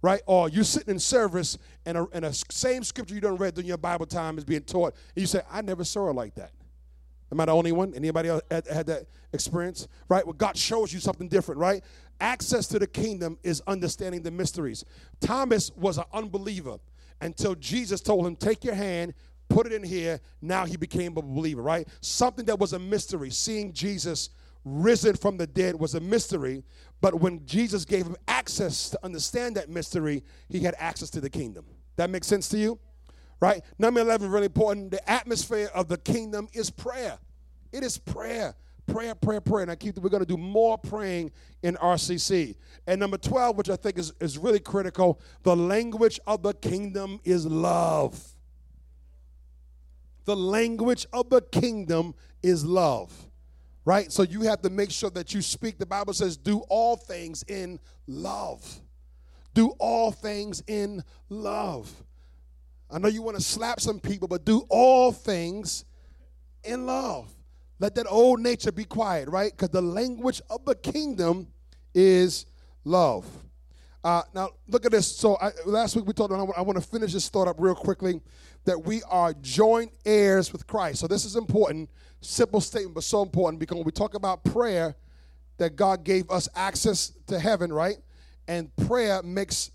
Right? 0.02 0.20
Or 0.26 0.48
you're 0.48 0.64
sitting 0.64 0.94
in 0.94 0.98
service 0.98 1.58
and 1.84 1.96
a, 1.96 2.06
and 2.12 2.24
a 2.24 2.32
same 2.32 2.84
scripture 2.84 3.14
you 3.14 3.20
don't 3.20 3.38
read 3.38 3.54
during 3.54 3.66
your 3.66 3.78
Bible 3.78 4.06
time 4.06 4.38
is 4.38 4.44
being 4.44 4.62
taught, 4.62 4.94
and 5.14 5.20
you 5.20 5.26
say, 5.26 5.40
I 5.50 5.62
never 5.62 5.84
saw 5.84 6.10
it 6.10 6.14
like 6.14 6.34
that. 6.36 6.52
Am 7.32 7.40
I 7.40 7.46
the 7.46 7.52
only 7.52 7.72
one? 7.72 7.92
Anybody 7.94 8.28
else 8.28 8.42
had, 8.50 8.66
had 8.68 8.86
that 8.86 9.06
experience? 9.32 9.88
Right? 10.08 10.24
Well, 10.24 10.34
God 10.34 10.56
shows 10.56 10.92
you 10.92 11.00
something 11.00 11.28
different, 11.28 11.60
right? 11.60 11.82
Access 12.20 12.68
to 12.68 12.78
the 12.78 12.86
kingdom 12.86 13.38
is 13.42 13.62
understanding 13.66 14.22
the 14.22 14.30
mysteries. 14.30 14.84
Thomas 15.20 15.72
was 15.76 15.98
an 15.98 16.04
unbeliever 16.12 16.78
until 17.20 17.54
Jesus 17.56 18.00
told 18.00 18.26
him, 18.26 18.36
Take 18.36 18.64
your 18.64 18.74
hand, 18.74 19.14
put 19.48 19.66
it 19.66 19.72
in 19.72 19.82
here. 19.82 20.20
Now 20.40 20.66
he 20.66 20.76
became 20.76 21.16
a 21.16 21.22
believer, 21.22 21.62
right? 21.62 21.88
Something 22.00 22.44
that 22.46 22.58
was 22.58 22.72
a 22.72 22.78
mystery. 22.78 23.30
Seeing 23.30 23.72
Jesus 23.72 24.30
risen 24.66 25.14
from 25.14 25.36
the 25.36 25.46
dead 25.46 25.76
was 25.76 25.94
a 25.94 26.00
mystery. 26.00 26.64
But 27.00 27.20
when 27.20 27.46
Jesus 27.46 27.84
gave 27.84 28.04
him 28.04 28.16
access 28.26 28.90
to 28.90 28.98
understand 29.04 29.56
that 29.56 29.70
mystery, 29.70 30.24
he 30.48 30.60
had 30.60 30.74
access 30.78 31.08
to 31.10 31.20
the 31.20 31.30
kingdom. 31.30 31.64
That 31.96 32.10
makes 32.10 32.26
sense 32.26 32.48
to 32.48 32.58
you? 32.58 32.78
Right? 33.40 33.62
Number 33.78 34.00
11, 34.00 34.30
really 34.30 34.46
important. 34.46 34.90
The 34.90 35.10
atmosphere 35.10 35.70
of 35.74 35.88
the 35.88 35.98
kingdom 35.98 36.48
is 36.52 36.70
prayer. 36.70 37.18
It 37.72 37.84
is 37.84 37.96
prayer. 37.96 38.54
Prayer, 38.86 39.14
prayer, 39.14 39.40
prayer. 39.40 39.62
And 39.62 39.70
I 39.70 39.76
keep 39.76 39.98
we're 39.98 40.08
going 40.08 40.22
to 40.22 40.26
do 40.26 40.36
more 40.36 40.78
praying 40.78 41.32
in 41.62 41.74
RCC. 41.76 42.56
And 42.86 43.00
number 43.00 43.18
12, 43.18 43.56
which 43.56 43.70
I 43.70 43.76
think 43.76 43.98
is, 43.98 44.12
is 44.20 44.38
really 44.38 44.60
critical, 44.60 45.20
the 45.42 45.56
language 45.56 46.18
of 46.26 46.42
the 46.42 46.54
kingdom 46.54 47.20
is 47.24 47.46
love. 47.46 48.36
The 50.24 50.36
language 50.36 51.06
of 51.12 51.30
the 51.30 51.40
kingdom 51.40 52.14
is 52.42 52.64
love, 52.64 53.12
right? 53.86 54.12
So 54.12 54.24
you 54.24 54.42
have 54.42 54.60
to 54.62 54.68
make 54.68 54.90
sure 54.90 55.10
that 55.10 55.32
you 55.32 55.40
speak. 55.40 55.78
The 55.78 55.86
Bible 55.86 56.12
says, 56.12 56.36
do 56.36 56.58
all 56.68 56.96
things 56.96 57.44
in 57.44 57.78
love. 58.06 58.80
Do 59.54 59.70
all 59.78 60.10
things 60.10 60.62
in 60.66 61.02
love. 61.30 61.90
I 62.90 62.98
know 62.98 63.08
you 63.08 63.22
want 63.22 63.38
to 63.38 63.42
slap 63.42 63.80
some 63.80 64.00
people, 64.00 64.28
but 64.28 64.44
do 64.44 64.66
all 64.68 65.12
things 65.12 65.84
in 66.64 66.84
love. 66.84 67.32
Let 67.78 67.94
that 67.94 68.06
old 68.08 68.40
nature 68.40 68.72
be 68.72 68.84
quiet, 68.84 69.28
right? 69.28 69.52
Because 69.52 69.70
the 69.70 69.82
language 69.82 70.42
of 70.50 70.64
the 70.64 70.74
kingdom 70.74 71.46
is 71.94 72.44
love. 72.84 73.24
Uh, 74.06 74.22
now, 74.32 74.50
look 74.68 74.86
at 74.86 74.92
this. 74.92 75.16
So, 75.16 75.36
I, 75.38 75.50
last 75.64 75.96
week 75.96 76.06
we 76.06 76.12
talked 76.12 76.32
about, 76.32 76.56
I 76.56 76.60
want 76.60 76.80
to 76.80 76.88
finish 76.88 77.12
this 77.12 77.28
thought 77.28 77.48
up 77.48 77.56
real 77.58 77.74
quickly 77.74 78.20
that 78.64 78.84
we 78.84 79.02
are 79.10 79.32
joint 79.42 79.90
heirs 80.04 80.52
with 80.52 80.64
Christ. 80.64 81.00
So 81.00 81.08
this 81.08 81.24
is 81.24 81.34
important, 81.34 81.90
simple 82.20 82.60
statement, 82.60 82.94
but 82.94 83.02
so 83.02 83.20
important 83.22 83.58
because 83.58 83.74
when 83.74 83.84
we 83.84 83.90
talk 83.90 84.14
about 84.14 84.44
prayer, 84.44 84.94
that 85.56 85.74
God 85.74 86.04
gave 86.04 86.30
us 86.30 86.48
access 86.54 87.14
to 87.26 87.40
heaven, 87.40 87.72
right? 87.72 87.96
And 88.46 88.74
prayer 88.76 89.24
makes 89.24 89.72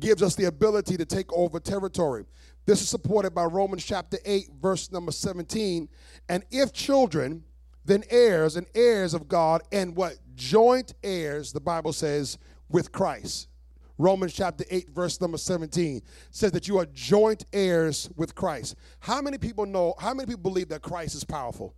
gives 0.00 0.22
us 0.22 0.36
the 0.36 0.46
ability 0.46 0.96
to 0.96 1.04
take 1.04 1.30
over 1.30 1.60
territory. 1.60 2.24
This 2.64 2.80
is 2.80 2.88
supported 2.88 3.34
by 3.34 3.44
Romans 3.44 3.84
chapter 3.84 4.16
8, 4.24 4.52
verse 4.58 4.90
number 4.90 5.12
17. 5.12 5.86
And 6.30 6.44
if 6.50 6.72
children, 6.72 7.44
then 7.84 8.04
heirs 8.08 8.56
and 8.56 8.66
heirs 8.74 9.12
of 9.12 9.28
God, 9.28 9.60
and 9.70 9.94
what? 9.94 10.14
Joint 10.34 10.94
heirs, 11.04 11.52
the 11.52 11.60
Bible 11.60 11.92
says, 11.92 12.38
with 12.70 12.90
Christ. 12.90 13.48
Romans 14.00 14.32
chapter 14.32 14.64
8, 14.70 14.88
verse 14.90 15.20
number 15.20 15.36
17 15.36 16.00
says 16.30 16.52
that 16.52 16.66
you 16.66 16.78
are 16.78 16.86
joint 16.86 17.44
heirs 17.52 18.08
with 18.16 18.34
Christ. 18.34 18.76
How 18.98 19.20
many 19.20 19.36
people 19.36 19.66
know, 19.66 19.94
how 19.98 20.14
many 20.14 20.26
people 20.26 20.50
believe 20.50 20.68
that 20.70 20.80
Christ 20.80 21.14
is 21.14 21.22
powerful? 21.22 21.74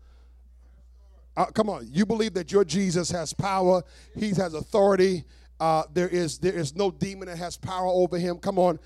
Uh, 1.36 1.46
come 1.46 1.68
on, 1.68 1.88
you 1.90 2.06
believe 2.06 2.34
that 2.34 2.52
your 2.52 2.64
Jesus 2.64 3.10
has 3.10 3.32
power, 3.32 3.82
he 4.14 4.28
has 4.30 4.54
authority. 4.54 5.24
Uh, 5.58 5.82
there 5.92 6.08
is 6.08 6.38
there 6.38 6.52
is 6.52 6.76
no 6.76 6.90
demon 6.90 7.28
that 7.28 7.38
has 7.38 7.56
power 7.56 7.86
over 7.86 8.18
him. 8.18 8.38
Come 8.38 8.58
on. 8.58 8.78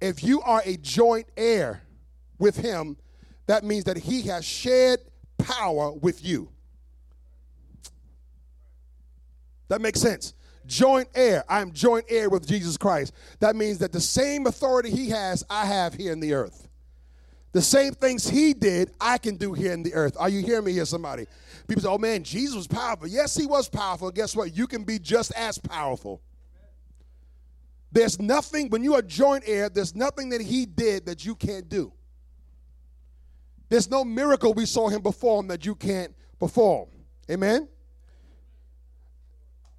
If 0.00 0.22
you 0.22 0.40
are 0.42 0.62
a 0.64 0.76
joint 0.76 1.26
heir 1.36 1.82
with 2.38 2.56
him, 2.56 2.96
that 3.46 3.64
means 3.64 3.84
that 3.84 3.96
he 3.96 4.22
has 4.22 4.44
shared 4.44 5.00
power 5.38 5.92
with 5.92 6.24
you. 6.24 6.48
That 9.68 9.80
makes 9.80 10.00
sense 10.00 10.34
joint 10.66 11.08
heir. 11.14 11.44
I 11.48 11.60
am 11.60 11.72
joint 11.72 12.06
heir 12.08 12.28
with 12.28 12.46
Jesus 12.46 12.76
Christ. 12.76 13.12
That 13.40 13.56
means 13.56 13.78
that 13.78 13.92
the 13.92 14.00
same 14.00 14.46
authority 14.46 14.90
he 14.90 15.10
has, 15.10 15.44
I 15.48 15.66
have 15.66 15.94
here 15.94 16.12
in 16.12 16.20
the 16.20 16.34
earth. 16.34 16.68
The 17.52 17.62
same 17.62 17.94
things 17.94 18.28
he 18.28 18.52
did, 18.52 18.90
I 19.00 19.16
can 19.18 19.36
do 19.36 19.52
here 19.52 19.72
in 19.72 19.82
the 19.82 19.94
earth. 19.94 20.16
Are 20.18 20.28
you 20.28 20.42
hearing 20.44 20.64
me 20.64 20.72
here, 20.72 20.84
somebody? 20.84 21.26
People 21.68 21.82
say, 21.82 21.88
oh 21.88 21.98
man, 21.98 22.24
Jesus 22.24 22.56
was 22.56 22.66
powerful. 22.66 23.06
Yes, 23.06 23.36
he 23.36 23.46
was 23.46 23.68
powerful. 23.68 24.10
Guess 24.10 24.34
what? 24.34 24.56
You 24.56 24.66
can 24.66 24.82
be 24.82 24.98
just 24.98 25.32
as 25.32 25.56
powerful. 25.58 26.20
There's 27.92 28.20
nothing, 28.20 28.70
when 28.70 28.82
you 28.82 28.94
are 28.94 29.02
joint 29.02 29.44
heir, 29.46 29.68
there's 29.68 29.94
nothing 29.94 30.30
that 30.30 30.40
he 30.40 30.66
did 30.66 31.06
that 31.06 31.24
you 31.24 31.36
can't 31.36 31.68
do. 31.68 31.92
There's 33.68 33.88
no 33.88 34.04
miracle 34.04 34.52
we 34.52 34.66
saw 34.66 34.88
him 34.88 35.00
perform 35.00 35.46
that 35.46 35.64
you 35.64 35.76
can't 35.76 36.12
perform. 36.40 36.88
Amen? 37.30 37.68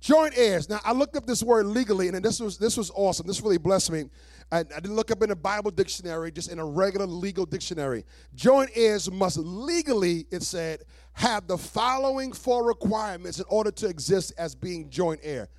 Joint 0.05 0.38
heirs. 0.38 0.69
Now 0.69 0.79
I 0.85 0.91
looked 0.91 1.15
up 1.15 1.25
this 1.25 1.41
word 1.41 1.65
legally, 1.65 2.09
and 2.09 2.24
this 2.24 2.39
was 2.39 2.59
this 2.59 2.77
was 2.77 2.91
awesome. 2.93 3.25
This 3.25 3.41
really 3.41 3.57
blessed 3.57 3.91
me. 3.91 4.03
I, 4.51 4.59
I 4.59 4.63
didn't 4.63 4.95
look 4.95 5.09
up 5.09 5.24
in 5.24 5.31
a 5.31 5.35
Bible 5.35 5.71
dictionary, 5.71 6.31
just 6.31 6.51
in 6.51 6.59
a 6.59 6.63
regular 6.63 7.07
legal 7.07 7.43
dictionary. 7.43 8.05
Joint 8.35 8.69
heirs 8.75 9.09
must 9.09 9.38
legally, 9.38 10.27
it 10.29 10.43
said, 10.43 10.83
have 11.13 11.47
the 11.47 11.57
following 11.57 12.33
four 12.33 12.67
requirements 12.67 13.39
in 13.39 13.45
order 13.50 13.71
to 13.71 13.88
exist 13.88 14.31
as 14.38 14.53
being 14.53 14.91
joint 14.91 15.21
heir. 15.24 15.50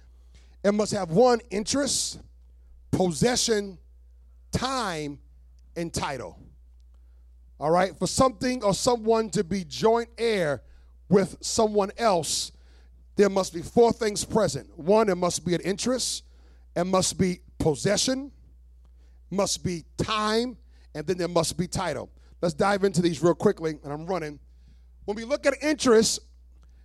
It 0.63 0.71
must 0.75 0.93
have 0.93 1.11
one 1.11 1.41
interest, 1.51 2.21
possession, 2.93 3.79
time, 4.53 5.19
and 5.75 5.93
title. 5.93 6.39
All 7.59 7.73
right? 7.73 7.99
For 7.99 8.07
something 8.07 8.63
or 8.63 8.75
someone 8.75 9.29
to 9.31 9.43
be 9.43 9.65
joint 9.65 10.11
heir 10.17 10.63
with 11.09 11.37
someone 11.41 11.91
else, 11.99 12.53
there 13.17 13.31
must 13.31 13.53
be 13.53 13.63
four 13.63 13.93
things 13.93 14.25
present. 14.25 14.69
One, 14.79 15.09
it 15.09 15.17
must 15.17 15.45
be 15.45 15.55
an 15.55 15.61
interest, 15.63 16.25
it 16.75 16.85
must 16.85 17.19
be 17.19 17.41
possession, 17.59 18.31
must 19.31 19.65
be 19.65 19.85
time, 19.97 20.57
and 20.95 21.07
then 21.07 21.19
there 21.19 21.29
must 21.29 21.57
be 21.57 21.67
title. 21.67 22.11
Let's 22.43 22.55
dive 22.55 22.85
into 22.85 23.03
these 23.03 23.23
real 23.23 23.35
quickly, 23.35 23.79
and 23.83 23.93
I'm 23.93 24.07
running. 24.07 24.39
When 25.07 25.17
we 25.17 25.25
look 25.25 25.47
at 25.47 25.55
interest, 25.63 26.21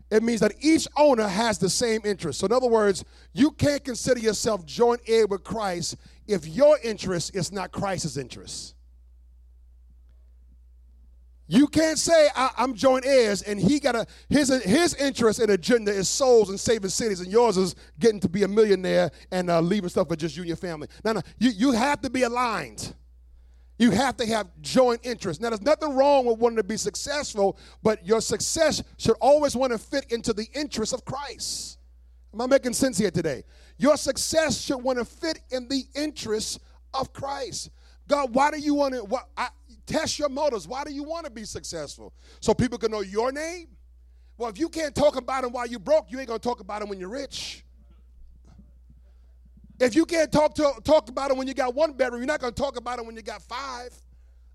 it 0.09 0.23
means 0.23 0.41
that 0.41 0.53
each 0.59 0.87
owner 0.97 1.27
has 1.27 1.57
the 1.57 1.69
same 1.69 2.01
interest. 2.03 2.39
So, 2.39 2.45
in 2.45 2.51
other 2.51 2.67
words, 2.67 3.03
you 3.33 3.51
can't 3.51 3.83
consider 3.83 4.19
yourself 4.19 4.65
joint 4.65 5.01
heir 5.07 5.27
with 5.27 5.43
Christ 5.43 5.95
if 6.27 6.45
your 6.47 6.77
interest 6.83 7.35
is 7.35 7.51
not 7.51 7.71
Christ's 7.71 8.17
interest. 8.17 8.75
You 11.53 11.67
can't 11.67 11.99
say 11.99 12.29
I, 12.33 12.51
am 12.59 12.73
joint 12.75 13.05
heirs 13.05 13.41
and 13.41 13.59
he 13.59 13.81
got 13.81 13.93
a 13.93 14.07
his 14.29 14.47
his 14.63 14.93
interest 14.93 15.39
and 15.39 15.51
agenda 15.51 15.91
is 15.91 16.07
souls 16.07 16.49
and 16.49 16.57
saving 16.57 16.91
cities 16.91 17.19
and 17.19 17.29
yours 17.29 17.57
is 17.57 17.75
getting 17.99 18.21
to 18.21 18.29
be 18.29 18.43
a 18.43 18.47
millionaire 18.47 19.11
and 19.33 19.49
uh, 19.49 19.59
leaving 19.59 19.89
stuff 19.89 20.07
for 20.07 20.15
just 20.15 20.37
you 20.37 20.43
and 20.43 20.47
your 20.47 20.55
family. 20.55 20.87
No, 21.03 21.11
no, 21.11 21.21
you 21.39 21.49
you 21.49 21.71
have 21.73 21.99
to 22.03 22.09
be 22.09 22.23
aligned. 22.23 22.95
You 23.77 23.91
have 23.91 24.15
to 24.17 24.25
have 24.27 24.47
joint 24.61 25.01
interest. 25.03 25.41
Now, 25.41 25.49
there's 25.49 25.61
nothing 25.61 25.93
wrong 25.93 26.25
with 26.25 26.37
wanting 26.37 26.55
to 26.55 26.63
be 26.63 26.77
successful, 26.77 27.57
but 27.83 28.05
your 28.07 28.21
success 28.21 28.81
should 28.97 29.17
always 29.19 29.53
want 29.53 29.73
to 29.73 29.77
fit 29.77 30.05
into 30.09 30.31
the 30.31 30.47
interest 30.53 30.93
of 30.93 31.03
Christ. 31.03 31.79
Am 32.33 32.39
I 32.39 32.47
making 32.47 32.71
sense 32.71 32.97
here 32.97 33.11
today? 33.11 33.43
Your 33.77 33.97
success 33.97 34.61
should 34.61 34.77
want 34.77 34.99
to 34.99 35.05
fit 35.05 35.39
in 35.49 35.67
the 35.67 35.83
interest 35.95 36.61
of 36.93 37.11
Christ. 37.11 37.71
God, 38.07 38.33
why 38.33 38.51
do 38.51 38.59
you 38.59 38.73
want 38.73 38.93
to? 38.93 39.03
What, 39.03 39.27
I, 39.35 39.49
Test 39.85 40.19
your 40.19 40.29
motives. 40.29 40.67
Why 40.67 40.83
do 40.83 40.93
you 40.93 41.03
want 41.03 41.25
to 41.25 41.31
be 41.31 41.43
successful? 41.43 42.13
So 42.39 42.53
people 42.53 42.77
can 42.77 42.91
know 42.91 43.01
your 43.01 43.31
name? 43.31 43.67
Well, 44.37 44.49
if 44.49 44.57
you 44.57 44.69
can't 44.69 44.95
talk 44.95 45.17
about 45.17 45.43
him 45.43 45.51
while 45.51 45.67
you're 45.67 45.79
broke, 45.79 46.11
you 46.11 46.19
ain't 46.19 46.27
going 46.27 46.39
to 46.39 46.47
talk 46.47 46.59
about 46.59 46.81
him 46.81 46.89
when 46.89 46.99
you're 46.99 47.09
rich. 47.09 47.63
If 49.79 49.95
you 49.95 50.05
can't 50.05 50.31
talk, 50.31 50.53
to, 50.55 50.73
talk 50.83 51.09
about 51.09 51.31
him 51.31 51.37
when 51.37 51.47
you 51.47 51.53
got 51.53 51.73
one 51.73 51.93
bedroom, 51.93 52.21
you're 52.21 52.27
not 52.27 52.39
going 52.39 52.53
to 52.53 52.61
talk 52.61 52.77
about 52.77 52.99
him 52.99 53.07
when 53.07 53.15
you 53.15 53.21
got 53.21 53.41
five. 53.41 53.91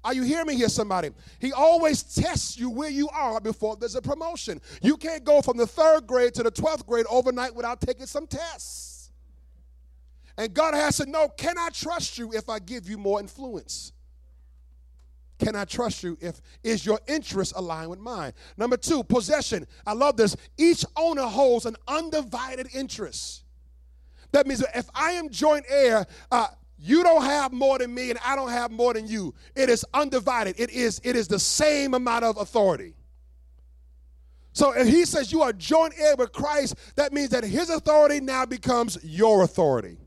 Are 0.05 0.15
you 0.15 0.23
hearing 0.23 0.47
me 0.47 0.55
here, 0.55 0.69
somebody? 0.69 1.11
He 1.41 1.53
always 1.53 2.03
tests 2.03 2.57
you 2.57 2.71
where 2.71 2.91
you 2.91 3.09
are 3.09 3.41
before 3.41 3.75
there's 3.75 3.97
a 3.97 4.03
promotion. 4.03 4.61
You 4.81 4.97
can't 4.97 5.25
go 5.25 5.43
from 5.43 5.57
the 5.57 5.67
third 5.67 6.07
grade 6.07 6.33
to 6.35 6.45
the 6.45 6.53
12th 6.53 6.87
grade 6.87 7.07
overnight 7.11 7.57
without 7.57 7.81
taking 7.81 8.07
some 8.07 8.29
tests. 8.29 9.11
And 10.39 10.55
God 10.55 10.75
has 10.75 10.99
to 10.99 11.07
know 11.07 11.29
can 11.29 11.59
I 11.59 11.71
trust 11.71 12.19
you 12.19 12.33
if 12.33 12.49
I 12.49 12.61
give 12.61 12.89
you 12.89 12.99
more 12.99 13.19
influence? 13.19 13.93
Can 15.39 15.55
I 15.55 15.65
trust 15.65 16.03
you 16.03 16.17
if 16.21 16.41
is 16.63 16.87
your 16.87 16.99
interest 17.07 17.53
aligned 17.57 17.91
with 17.91 17.99
mine? 17.99 18.33
Number 18.57 18.77
two, 18.77 19.05
possession. 19.05 19.67
I 19.87 19.93
love 19.93 20.17
this. 20.17 20.37
Each 20.57 20.85
owner 20.97 21.23
holds 21.23 21.67
an 21.67 21.77
undivided 21.87 22.69
interest. 22.75 23.45
That 24.33 24.47
means 24.47 24.65
if 24.75 24.89
I 24.95 25.13
am 25.13 25.29
joint 25.29 25.67
heir, 25.69 26.07
uh, 26.31 26.49
you 26.79 27.03
don't 27.03 27.25
have 27.25 27.53
more 27.53 27.79
than 27.79 27.95
me 27.95 28.11
and 28.11 28.19
I 28.25 28.37
don't 28.37 28.51
have 28.51 28.71
more 28.71 28.95
than 28.95 29.07
you. 29.07 29.35
It 29.55 29.69
is 29.69 29.85
undivided. 29.95 30.59
It 30.59 30.71
is, 30.71 31.01
it 31.05 31.17
is 31.17 31.29
the 31.29 31.39
same 31.39 31.95
amount 31.95 32.25
of 32.25 32.37
authority. 32.39 32.95
So 34.53 34.73
if 34.73 34.87
he 34.87 35.05
says 35.05 35.33
you 35.33 35.43
are 35.43 35.53
joint 35.53 35.95
heir 35.99 36.17
with 36.17 36.33
Christ, 36.33 36.77
that 36.97 37.13
means 37.13 37.29
that 37.31 37.45
his 37.45 37.69
authority 37.69 38.21
now 38.21 38.47
becomes 38.47 38.99
your 39.03 39.43
authority. 39.43 39.99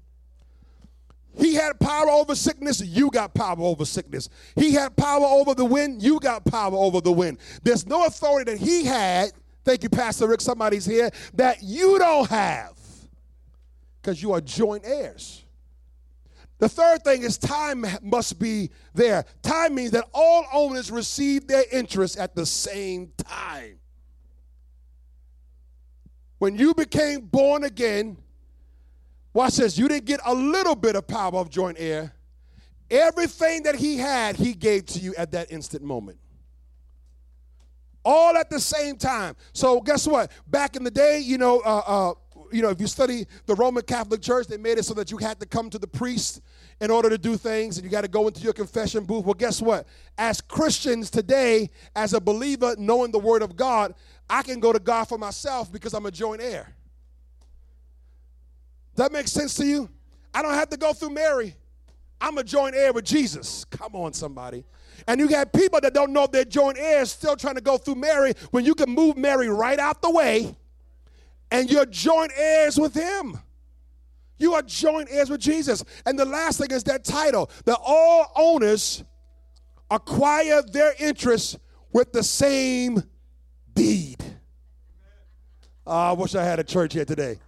He 1.37 1.53
had 1.53 1.79
power 1.79 2.09
over 2.09 2.35
sickness, 2.35 2.81
you 2.81 3.09
got 3.11 3.33
power 3.33 3.61
over 3.61 3.85
sickness. 3.85 4.29
He 4.55 4.73
had 4.73 4.95
power 4.95 5.25
over 5.25 5.53
the 5.53 5.65
wind, 5.65 6.01
you 6.01 6.19
got 6.19 6.43
power 6.45 6.75
over 6.75 7.01
the 7.01 7.11
wind. 7.11 7.37
There's 7.63 7.85
no 7.85 8.05
authority 8.05 8.51
that 8.51 8.59
he 8.59 8.83
had, 8.85 9.31
thank 9.63 9.83
you, 9.83 9.89
Pastor 9.89 10.27
Rick, 10.27 10.41
somebody's 10.41 10.85
here, 10.85 11.11
that 11.35 11.61
you 11.61 11.97
don't 11.99 12.29
have 12.29 12.77
because 14.01 14.21
you 14.21 14.33
are 14.33 14.41
joint 14.41 14.83
heirs. 14.85 15.45
The 16.57 16.67
third 16.67 17.03
thing 17.03 17.23
is 17.23 17.37
time 17.37 17.85
must 18.01 18.37
be 18.37 18.69
there. 18.93 19.23
Time 19.41 19.75
means 19.75 19.91
that 19.91 20.05
all 20.13 20.45
owners 20.51 20.91
receive 20.91 21.47
their 21.47 21.63
interest 21.71 22.17
at 22.17 22.35
the 22.35 22.45
same 22.45 23.11
time. 23.17 23.79
When 26.37 26.57
you 26.57 26.73
became 26.73 27.21
born 27.21 27.63
again, 27.63 28.17
Watch 29.33 29.57
this. 29.57 29.77
You 29.77 29.87
didn't 29.87 30.05
get 30.05 30.19
a 30.25 30.33
little 30.33 30.75
bit 30.75 30.95
of 30.95 31.07
power 31.07 31.35
of 31.35 31.49
joint 31.49 31.77
heir. 31.79 32.13
Everything 32.89 33.63
that 33.63 33.75
he 33.75 33.97
had, 33.97 34.35
he 34.35 34.53
gave 34.53 34.85
to 34.87 34.99
you 34.99 35.13
at 35.15 35.31
that 35.31 35.51
instant 35.51 35.83
moment. 35.83 36.17
All 38.03 38.35
at 38.35 38.49
the 38.49 38.59
same 38.59 38.95
time. 38.95 39.35
So 39.53 39.81
guess 39.81 40.07
what? 40.07 40.31
Back 40.47 40.75
in 40.75 40.83
the 40.83 40.89
day, 40.89 41.19
you 41.19 41.37
know, 41.37 41.59
uh, 41.59 41.81
uh, 41.85 42.13
you 42.51 42.63
know, 42.63 42.69
if 42.69 42.81
you 42.81 42.87
study 42.87 43.27
the 43.45 43.53
Roman 43.53 43.83
Catholic 43.83 44.21
Church, 44.21 44.47
they 44.47 44.57
made 44.57 44.79
it 44.79 44.85
so 44.85 44.95
that 44.95 45.11
you 45.11 45.17
had 45.17 45.39
to 45.39 45.45
come 45.45 45.69
to 45.69 45.77
the 45.77 45.87
priest 45.87 46.41
in 46.81 46.89
order 46.89 47.09
to 47.09 47.17
do 47.17 47.37
things, 47.37 47.77
and 47.77 47.83
you 47.83 47.91
got 47.91 48.01
to 48.01 48.07
go 48.07 48.27
into 48.27 48.41
your 48.41 48.53
confession 48.53 49.03
booth. 49.03 49.25
Well, 49.25 49.33
guess 49.33 49.61
what? 49.61 49.87
As 50.17 50.41
Christians 50.41 51.11
today, 51.11 51.69
as 51.95 52.13
a 52.13 52.21
believer, 52.21 52.75
knowing 52.77 53.11
the 53.11 53.19
Word 53.19 53.43
of 53.43 53.55
God, 53.55 53.93
I 54.29 54.41
can 54.41 54.59
go 54.59 54.73
to 54.73 54.79
God 54.79 55.05
for 55.05 55.17
myself 55.17 55.71
because 55.71 55.93
I'm 55.93 56.05
a 56.05 56.11
joint 56.11 56.41
heir. 56.41 56.73
That 58.99 59.13
makes 59.13 59.31
sense 59.31 59.55
to 59.55 59.65
you? 59.65 59.89
I 60.33 60.41
don't 60.41 60.55
have 60.55 60.67
to 60.71 60.77
go 60.77 60.91
through 60.91 61.11
Mary. 61.11 61.55
I'm 62.19 62.37
a 62.37 62.43
joint 62.43 62.75
heir 62.75 62.91
with 62.91 63.05
Jesus. 63.05 63.63
Come 63.63 63.95
on, 63.95 64.11
somebody. 64.11 64.65
And 65.07 65.21
you 65.21 65.29
got 65.29 65.53
people 65.53 65.79
that 65.79 65.93
don't 65.93 66.11
know 66.11 66.27
they're 66.27 66.43
joint 66.43 66.77
heirs 66.77 67.13
still 67.13 67.37
trying 67.37 67.55
to 67.55 67.61
go 67.61 67.77
through 67.77 67.95
Mary 67.95 68.33
when 68.51 68.65
you 68.65 68.75
can 68.75 68.89
move 68.89 69.15
Mary 69.15 69.47
right 69.47 69.79
out 69.79 70.01
the 70.01 70.11
way 70.11 70.53
and 71.49 71.71
you're 71.71 71.85
joint 71.85 72.33
heirs 72.35 72.77
with 72.77 72.93
him. 72.93 73.39
You 74.37 74.55
are 74.55 74.61
joint 74.61 75.07
heirs 75.09 75.29
with 75.29 75.39
Jesus. 75.39 75.81
And 76.05 76.19
the 76.19 76.25
last 76.25 76.59
thing 76.59 76.71
is 76.71 76.83
that 76.83 77.05
title 77.05 77.49
that 77.63 77.77
all 77.81 78.33
owners 78.35 79.05
acquire 79.89 80.61
their 80.61 80.93
interests 80.99 81.57
with 81.93 82.11
the 82.11 82.21
same 82.21 83.01
deed. 83.73 84.21
Oh, 85.87 85.93
I 85.93 86.11
wish 86.11 86.35
I 86.35 86.43
had 86.43 86.59
a 86.59 86.65
church 86.65 86.93
here 86.93 87.05
today. 87.05 87.39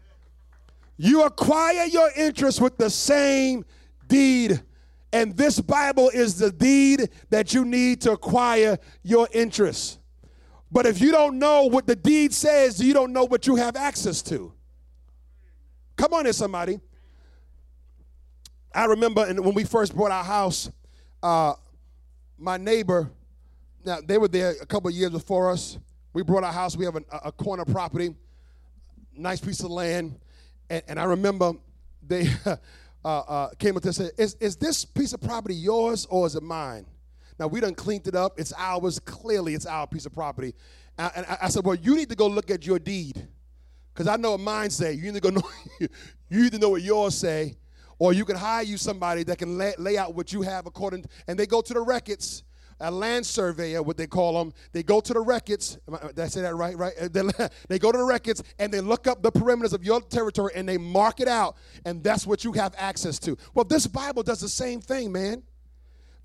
You 1.04 1.24
acquire 1.24 1.86
your 1.86 2.12
interest 2.16 2.62
with 2.62 2.78
the 2.78 2.92
same 2.92 3.66
deed. 4.08 4.62
And 5.12 5.36
this 5.36 5.60
Bible 5.60 6.12
is 6.14 6.38
the 6.38 6.52
deed 6.52 7.10
that 7.32 7.56
you 7.56 7.66
need 7.66 8.02
to 8.02 8.12
acquire 8.12 8.78
your 9.02 9.28
interest. 9.34 9.98
But 10.72 10.86
if 10.86 11.02
you 11.02 11.12
don't 11.12 11.40
know 11.40 11.64
what 11.64 11.88
the 11.88 11.96
deed 11.96 12.36
says, 12.36 12.80
you 12.80 12.94
don't 12.94 13.14
know 13.14 13.24
what 13.24 13.48
you 13.48 13.56
have 13.56 13.76
access 13.76 14.22
to. 14.22 14.54
Come 15.96 16.14
on 16.14 16.28
in, 16.28 16.34
somebody. 16.34 16.80
I 18.72 18.86
remember 18.86 19.26
when 19.26 19.56
we 19.56 19.64
first 19.64 19.96
bought 19.96 20.12
our 20.12 20.24
house, 20.24 20.70
uh, 21.24 21.54
my 22.38 22.58
neighbor, 22.58 23.10
now 23.84 24.02
they 24.06 24.20
were 24.20 24.28
there 24.28 24.54
a 24.62 24.68
couple 24.68 24.92
years 24.92 25.10
before 25.10 25.50
us. 25.50 25.80
We 26.14 26.22
brought 26.22 26.44
our 26.44 26.54
house. 26.54 26.78
We 26.78 26.86
have 26.86 26.98
a, 26.98 27.04
a 27.26 27.32
corner 27.32 27.66
property, 27.66 28.14
nice 29.18 29.42
piece 29.42 29.62
of 29.62 29.72
land. 29.72 30.20
And, 30.72 30.84
and 30.88 31.00
I 31.00 31.04
remember 31.04 31.54
they 32.08 32.30
uh, 32.46 32.56
uh, 33.06 33.50
came 33.60 33.76
up 33.76 33.84
to 33.84 33.92
say, 33.92 34.10
is, 34.18 34.36
is 34.36 34.56
this 34.56 34.86
piece 34.86 35.12
of 35.12 35.20
property 35.20 35.54
yours 35.54 36.08
or 36.10 36.26
is 36.26 36.36
it 36.36 36.44
mine? 36.44 36.86
Now, 37.38 37.48
we 37.48 37.60
done 37.60 37.76
cleaned 37.76 38.08
it 38.08 38.16
up. 38.16 38.40
It's 38.40 38.54
ours. 38.58 39.00
Clearly, 39.00 39.54
it's 39.54 39.66
our 39.66 39.86
piece 39.86 40.06
of 40.06 40.14
property. 40.14 40.54
And, 40.98 41.12
and 41.16 41.26
I 41.42 41.50
said, 41.50 41.66
well, 41.66 41.76
you 41.76 41.96
need 41.96 42.10
to 42.10 42.16
go 42.16 42.28
look 42.28 42.50
at 42.50 42.66
your 42.66 42.80
deed. 42.80 43.28
Because 43.94 44.08
I 44.08 44.16
know 44.16 44.32
what 44.32 44.40
mine 44.40 44.70
say. 44.70 44.94
You 44.94 45.12
need 45.12 45.16
to 45.16 45.20
go 45.20 45.30
know, 45.42 45.44
you 46.30 46.46
either 46.46 46.58
know 46.58 46.70
what 46.70 46.84
yours 46.84 47.16
say, 47.16 47.58
or 48.00 48.14
you 48.14 48.24
can 48.24 48.38
hire 48.38 48.64
you 48.64 48.78
somebody 48.78 49.24
that 49.24 49.38
can 49.38 49.58
lay, 49.58 49.74
lay 49.78 49.98
out 49.98 50.16
what 50.16 50.32
you 50.32 50.42
have 50.44 50.68
according, 50.68 51.04
and 51.28 51.38
they 51.38 51.46
go 51.46 51.62
to 51.62 51.74
the 51.74 51.82
records 51.82 52.44
a 52.82 52.92
land 52.92 53.26
surveyor, 53.26 53.84
what 53.84 53.98
they 53.98 54.08
call 54.08 54.34
them. 54.34 54.54
They 54.72 54.84
go 54.84 55.00
to 55.00 55.14
the 55.14 55.22
records. 55.22 55.78
Did 56.08 56.20
I 56.20 56.28
say 56.28 56.42
that 56.42 56.56
right? 56.56 56.78
Right? 56.78 56.94
They 57.70 57.80
go 57.80 57.92
to 57.92 57.98
the 57.98 58.04
records 58.04 58.44
and 58.60 58.74
they 58.74 58.82
look 58.82 59.08
up 59.08 59.22
the 59.22 59.32
perimeters 59.32 59.74
of 59.74 59.84
your 59.84 60.02
territory 60.02 60.52
and 60.56 60.68
they 60.68 60.78
mark 60.78 61.20
it 61.20 61.28
out, 61.28 61.56
and 61.86 62.04
that's 62.04 62.28
what 62.28 62.44
you 62.44 62.52
have 62.54 62.74
access 62.78 63.20
to. 63.20 63.38
Well, 63.54 63.66
this 63.66 63.88
Bible 63.88 64.24
does 64.24 64.42
the 64.42 64.50
same 64.50 64.82
thing, 64.82 65.12
man. 65.12 65.44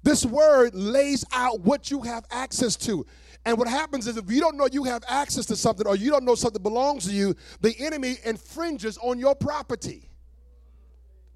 This 0.03 0.25
word 0.25 0.75
lays 0.75 1.25
out 1.33 1.61
what 1.61 1.91
you 1.91 2.03
have 2.03 2.25
access 2.31 2.77
to. 2.77 3.07
And 3.45 3.59
what 3.59 3.69
happens 3.69 4.07
is 4.07 4.17
if 4.17 4.31
you 4.31 4.41
don't 4.41 4.57
know 4.57 4.69
you 4.71 4.85
have 4.85 5.05
access 5.09 5.47
to 5.47 5.57
something 5.57 5.87
or 5.87 5.97
you 5.97 6.11
don't 6.11 6.25
know 6.25 6.35
something 6.35 6.63
belongs 6.63 7.07
to 7.07 7.13
you, 7.13 7.35
the 7.61 7.75
enemy 7.79 8.17
infringes 8.25 8.99
on 8.99 9.19
your 9.19 9.35
property. 9.35 10.11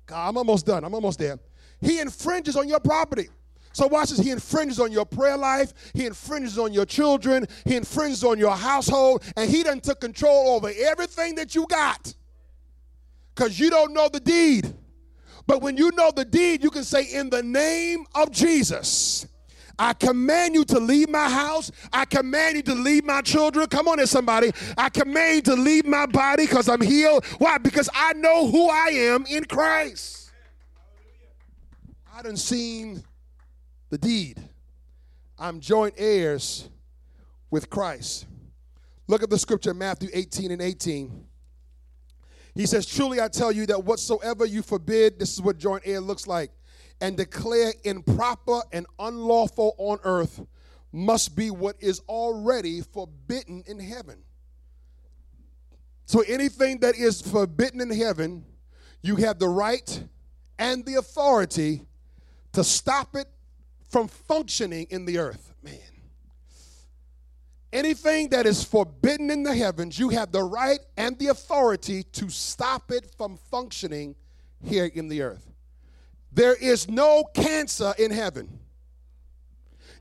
God, 0.06 0.28
I'm 0.28 0.36
almost 0.36 0.66
done. 0.66 0.84
I'm 0.84 0.94
almost 0.94 1.18
there. 1.18 1.38
He 1.80 2.00
infringes 2.00 2.56
on 2.56 2.68
your 2.68 2.80
property. 2.80 3.28
So 3.72 3.86
watch 3.86 4.10
this. 4.10 4.18
He 4.18 4.30
infringes 4.30 4.80
on 4.80 4.90
your 4.90 5.06
prayer 5.06 5.36
life. 5.36 5.72
He 5.94 6.06
infringes 6.06 6.58
on 6.58 6.72
your 6.72 6.86
children. 6.86 7.46
He 7.64 7.76
infringes 7.76 8.24
on 8.24 8.38
your 8.38 8.56
household. 8.56 9.22
And 9.36 9.50
he 9.50 9.62
done 9.62 9.80
took 9.80 10.00
control 10.00 10.56
over 10.56 10.70
everything 10.76 11.36
that 11.36 11.54
you 11.54 11.66
got. 11.68 12.14
Because 13.34 13.58
you 13.60 13.70
don't 13.70 13.92
know 13.92 14.08
the 14.08 14.20
deed. 14.20 14.74
But 15.46 15.62
when 15.62 15.76
you 15.76 15.90
know 15.92 16.10
the 16.14 16.24
deed, 16.24 16.62
you 16.62 16.70
can 16.70 16.84
say, 16.84 17.04
in 17.04 17.30
the 17.30 17.42
name 17.42 18.06
of 18.14 18.30
Jesus. 18.30 19.26
I 19.78 19.94
command 19.94 20.54
you 20.54 20.64
to 20.66 20.78
leave 20.78 21.08
my 21.08 21.30
house. 21.30 21.70
I 21.90 22.04
command 22.04 22.56
you 22.56 22.62
to 22.64 22.74
leave 22.74 23.02
my 23.02 23.22
children. 23.22 23.66
Come 23.66 23.88
on 23.88 24.06
somebody. 24.06 24.52
I 24.76 24.90
command 24.90 25.36
you 25.36 25.42
to 25.54 25.54
leave 25.54 25.86
my 25.86 26.04
body 26.04 26.44
because 26.44 26.68
I'm 26.68 26.82
healed. 26.82 27.24
Why? 27.38 27.56
Because 27.56 27.88
I 27.94 28.12
know 28.12 28.46
who 28.46 28.68
I 28.68 28.88
am 28.88 29.24
in 29.24 29.44
Christ. 29.44 30.32
I 32.14 32.20
done 32.20 32.36
seen 32.36 33.02
the 33.90 33.98
deed. 33.98 34.40
I'm 35.38 35.60
joint 35.60 35.94
heirs 35.96 36.68
with 37.50 37.68
Christ. 37.68 38.26
Look 39.06 39.22
at 39.22 39.30
the 39.30 39.38
scripture, 39.38 39.74
Matthew 39.74 40.08
18 40.12 40.52
and 40.52 40.62
18. 40.62 41.26
He 42.54 42.66
says, 42.66 42.86
Truly 42.86 43.20
I 43.20 43.28
tell 43.28 43.50
you 43.50 43.66
that 43.66 43.84
whatsoever 43.84 44.44
you 44.44 44.62
forbid, 44.62 45.18
this 45.18 45.32
is 45.32 45.42
what 45.42 45.58
joint 45.58 45.82
heir 45.84 46.00
looks 46.00 46.26
like, 46.26 46.50
and 47.00 47.16
declare 47.16 47.72
improper 47.84 48.60
and 48.72 48.86
unlawful 48.98 49.74
on 49.78 49.98
earth 50.04 50.40
must 50.92 51.36
be 51.36 51.50
what 51.50 51.76
is 51.80 52.00
already 52.08 52.80
forbidden 52.80 53.62
in 53.66 53.78
heaven. 53.78 54.22
So 56.06 56.22
anything 56.22 56.80
that 56.80 56.96
is 56.96 57.22
forbidden 57.22 57.80
in 57.80 57.90
heaven, 57.90 58.44
you 59.02 59.16
have 59.16 59.38
the 59.38 59.48
right 59.48 60.04
and 60.58 60.84
the 60.84 60.96
authority 60.96 61.82
to 62.52 62.64
stop 62.64 63.14
it 63.14 63.28
from 63.90 64.08
functioning 64.08 64.86
in 64.90 65.04
the 65.04 65.18
earth. 65.18 65.52
Man. 65.62 65.78
Anything 67.72 68.30
that 68.30 68.46
is 68.46 68.64
forbidden 68.64 69.30
in 69.30 69.42
the 69.42 69.54
heavens, 69.54 69.98
you 69.98 70.08
have 70.08 70.32
the 70.32 70.42
right 70.42 70.80
and 70.96 71.18
the 71.18 71.28
authority 71.28 72.02
to 72.04 72.28
stop 72.28 72.90
it 72.90 73.12
from 73.16 73.36
functioning 73.50 74.16
here 74.62 74.90
in 74.92 75.08
the 75.08 75.22
earth. 75.22 75.46
There 76.32 76.54
is 76.54 76.88
no 76.88 77.24
cancer 77.34 77.92
in 77.98 78.10
heaven. 78.10 78.58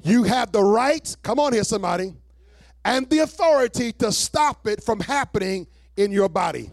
You 0.01 0.23
have 0.23 0.51
the 0.51 0.63
right, 0.63 1.15
come 1.21 1.39
on 1.39 1.53
here, 1.53 1.63
somebody, 1.63 2.13
and 2.85 3.09
the 3.09 3.19
authority 3.19 3.91
to 3.93 4.11
stop 4.11 4.65
it 4.67 4.83
from 4.83 4.99
happening 4.99 5.67
in 5.97 6.11
your 6.11 6.29
body, 6.29 6.69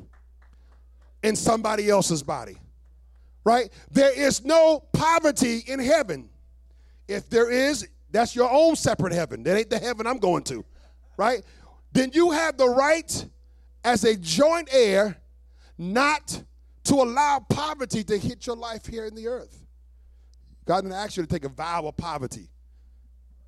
in 1.23 1.37
somebody 1.37 1.90
else's 1.90 2.23
body. 2.23 2.56
Right? 3.44 3.70
There 3.90 4.12
is 4.12 4.44
no 4.44 4.85
poverty 4.92 5.62
in 5.66 5.78
heaven. 5.78 6.30
If 7.08 7.28
there 7.30 7.50
is, 7.50 7.86
that's 8.10 8.34
your 8.34 8.50
own 8.50 8.76
separate 8.76 9.12
heaven. 9.12 9.42
That 9.42 9.56
ain't 9.56 9.70
the 9.70 9.78
heaven 9.78 10.06
I'm 10.06 10.18
going 10.18 10.44
to, 10.44 10.64
right? 11.16 11.42
Then 11.92 12.10
you 12.12 12.30
have 12.30 12.56
the 12.56 12.68
right 12.68 13.26
as 13.84 14.04
a 14.04 14.16
joint 14.16 14.68
heir 14.72 15.16
not 15.78 16.42
to 16.84 16.94
allow 16.94 17.40
poverty 17.48 18.04
to 18.04 18.18
hit 18.18 18.46
your 18.46 18.56
life 18.56 18.86
here 18.86 19.06
in 19.06 19.14
the 19.14 19.28
earth. 19.28 19.64
God 20.64 20.82
didn't 20.82 20.94
ask 20.94 21.16
you 21.16 21.22
to 21.22 21.28
take 21.28 21.44
a 21.44 21.48
vow 21.48 21.86
of 21.86 21.96
poverty, 21.96 22.48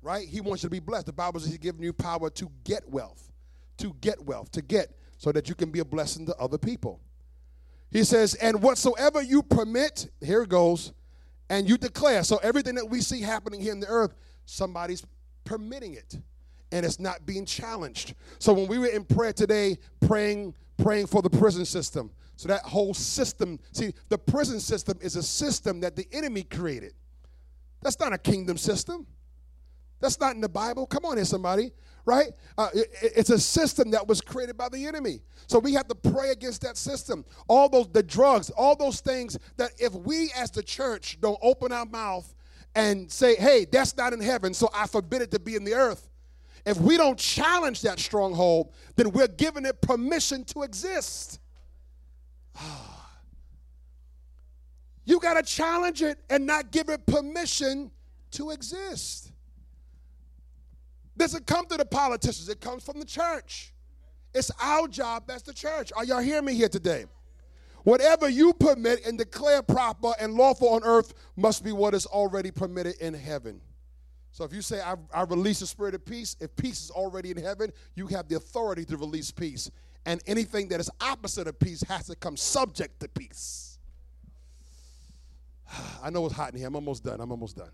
right? 0.01 0.27
He 0.27 0.41
wants 0.41 0.63
you 0.63 0.69
to 0.69 0.71
be 0.71 0.79
blessed. 0.79 1.07
The 1.07 1.13
Bible 1.13 1.39
says 1.39 1.49
He's 1.49 1.57
giving 1.57 1.83
you 1.83 1.93
power 1.93 2.29
to 2.29 2.51
get 2.63 2.89
wealth, 2.89 3.31
to 3.77 3.93
get 4.01 4.23
wealth, 4.23 4.51
to 4.51 4.61
get, 4.61 4.95
so 5.17 5.31
that 5.33 5.49
you 5.49 5.55
can 5.55 5.69
be 5.69 5.79
a 5.79 5.85
blessing 5.85 6.25
to 6.27 6.35
other 6.37 6.57
people. 6.57 7.01
He 7.91 8.03
says, 8.03 8.35
and 8.35 8.61
whatsoever 8.61 9.21
you 9.21 9.43
permit, 9.43 10.09
here 10.21 10.43
it 10.43 10.49
goes, 10.49 10.93
and 11.49 11.67
you 11.67 11.77
declare. 11.77 12.23
So 12.23 12.37
everything 12.37 12.75
that 12.75 12.89
we 12.89 13.01
see 13.01 13.21
happening 13.21 13.61
here 13.61 13.71
in 13.71 13.79
the 13.79 13.87
earth, 13.87 14.15
somebody's 14.45 15.05
permitting 15.43 15.93
it. 15.93 16.17
And 16.71 16.85
it's 16.85 16.99
not 16.99 17.25
being 17.25 17.45
challenged. 17.45 18.13
So 18.37 18.53
when 18.53 18.67
we 18.67 18.77
were 18.77 18.87
in 18.87 19.03
prayer 19.03 19.33
today, 19.33 19.77
praying, 20.05 20.53
praying 20.77 21.07
for 21.07 21.21
the 21.21 21.29
prison 21.29 21.65
system. 21.65 22.11
So 22.35 22.47
that 22.47 22.61
whole 22.61 22.93
system, 22.93 23.59
see, 23.71 23.93
the 24.09 24.17
prison 24.17 24.59
system 24.59 24.97
is 25.01 25.15
a 25.15 25.23
system 25.23 25.79
that 25.81 25.95
the 25.95 26.07
enemy 26.11 26.43
created. 26.43 26.93
That's 27.81 27.99
not 27.99 28.13
a 28.13 28.17
kingdom 28.17 28.57
system. 28.57 29.07
That's 29.99 30.19
not 30.19 30.35
in 30.35 30.41
the 30.41 30.49
Bible. 30.49 30.85
Come 30.85 31.05
on 31.05 31.17
here, 31.17 31.25
somebody 31.25 31.71
right? 32.09 32.31
Uh, 32.57 32.69
it, 32.73 32.89
it's 33.01 33.29
a 33.29 33.37
system 33.37 33.91
that 33.91 34.07
was 34.07 34.19
created 34.19 34.57
by 34.57 34.67
the 34.67 34.87
enemy. 34.87 35.21
So 35.45 35.59
we 35.59 35.73
have 35.73 35.87
to 35.89 35.95
pray 35.95 36.31
against 36.31 36.63
that 36.63 36.75
system. 36.75 37.23
All 37.47 37.69
those, 37.69 37.87
the 37.89 38.01
drugs, 38.01 38.49
all 38.49 38.75
those 38.75 38.99
things 38.99 39.37
that 39.57 39.71
if 39.77 39.93
we 39.93 40.31
as 40.35 40.49
the 40.49 40.63
church 40.63 41.21
don't 41.21 41.37
open 41.43 41.71
our 41.71 41.85
mouth 41.85 42.33
and 42.73 43.11
say, 43.11 43.35
hey, 43.35 43.67
that's 43.71 43.95
not 43.95 44.11
in 44.11 44.21
heaven, 44.21 44.55
so 44.55 44.69
I 44.73 44.87
forbid 44.87 45.21
it 45.21 45.29
to 45.31 45.39
be 45.39 45.55
in 45.55 45.63
the 45.63 45.75
earth. 45.75 46.09
If 46.65 46.77
we 46.77 46.97
don't 46.97 47.17
challenge 47.17 47.83
that 47.83 47.99
stronghold, 47.99 48.73
then 48.95 49.11
we're 49.11 49.27
giving 49.27 49.65
it 49.65 49.79
permission 49.79 50.43
to 50.45 50.63
exist. 50.63 51.39
You 55.05 55.19
got 55.19 55.35
to 55.35 55.43
challenge 55.43 56.01
it 56.01 56.19
and 56.29 56.45
not 56.45 56.71
give 56.71 56.89
it 56.89 57.05
permission 57.05 57.91
to 58.31 58.49
exist 58.49 59.31
doesn't 61.17 61.45
come 61.45 61.65
to 61.67 61.77
the 61.77 61.85
politicians, 61.85 62.49
it 62.49 62.61
comes 62.61 62.83
from 62.83 62.99
the 62.99 63.05
church. 63.05 63.73
It's 64.33 64.51
our 64.61 64.87
job 64.87 65.29
as 65.29 65.43
the 65.43 65.53
church. 65.53 65.91
Are 65.95 66.03
y'all 66.03 66.19
hearing 66.19 66.45
me 66.45 66.53
here 66.53 66.69
today? 66.69 67.05
Whatever 67.83 68.29
you 68.29 68.53
permit 68.53 69.05
and 69.05 69.17
declare 69.17 69.61
proper 69.61 70.13
and 70.19 70.33
lawful 70.35 70.69
on 70.69 70.83
earth 70.83 71.13
must 71.35 71.63
be 71.63 71.71
what 71.71 71.93
is 71.93 72.05
already 72.05 72.51
permitted 72.51 72.95
in 72.99 73.13
heaven. 73.13 73.61
So 74.31 74.43
if 74.43 74.53
you 74.53 74.61
say, 74.61 74.79
I, 74.79 74.95
I 75.13 75.23
release 75.23 75.61
the 75.61 75.67
spirit 75.67 75.95
of 75.95 76.05
peace, 76.05 76.35
if 76.39 76.55
peace 76.55 76.83
is 76.83 76.91
already 76.91 77.31
in 77.31 77.37
heaven, 77.37 77.71
you 77.95 78.07
have 78.07 78.27
the 78.27 78.35
authority 78.35 78.85
to 78.85 78.97
release 78.97 79.31
peace. 79.31 79.71
And 80.05 80.21
anything 80.27 80.67
that 80.69 80.79
is 80.79 80.89
opposite 81.01 81.47
of 81.47 81.59
peace 81.59 81.81
has 81.83 82.07
to 82.07 82.15
come 82.15 82.37
subject 82.37 82.99
to 82.99 83.07
peace. 83.07 83.79
I 86.03 86.09
know 86.09 86.25
it's 86.25 86.35
hot 86.35 86.53
in 86.53 86.59
here. 86.59 86.67
I'm 86.67 86.75
almost 86.75 87.03
done. 87.03 87.19
I'm 87.19 87.31
almost 87.31 87.57
done 87.57 87.71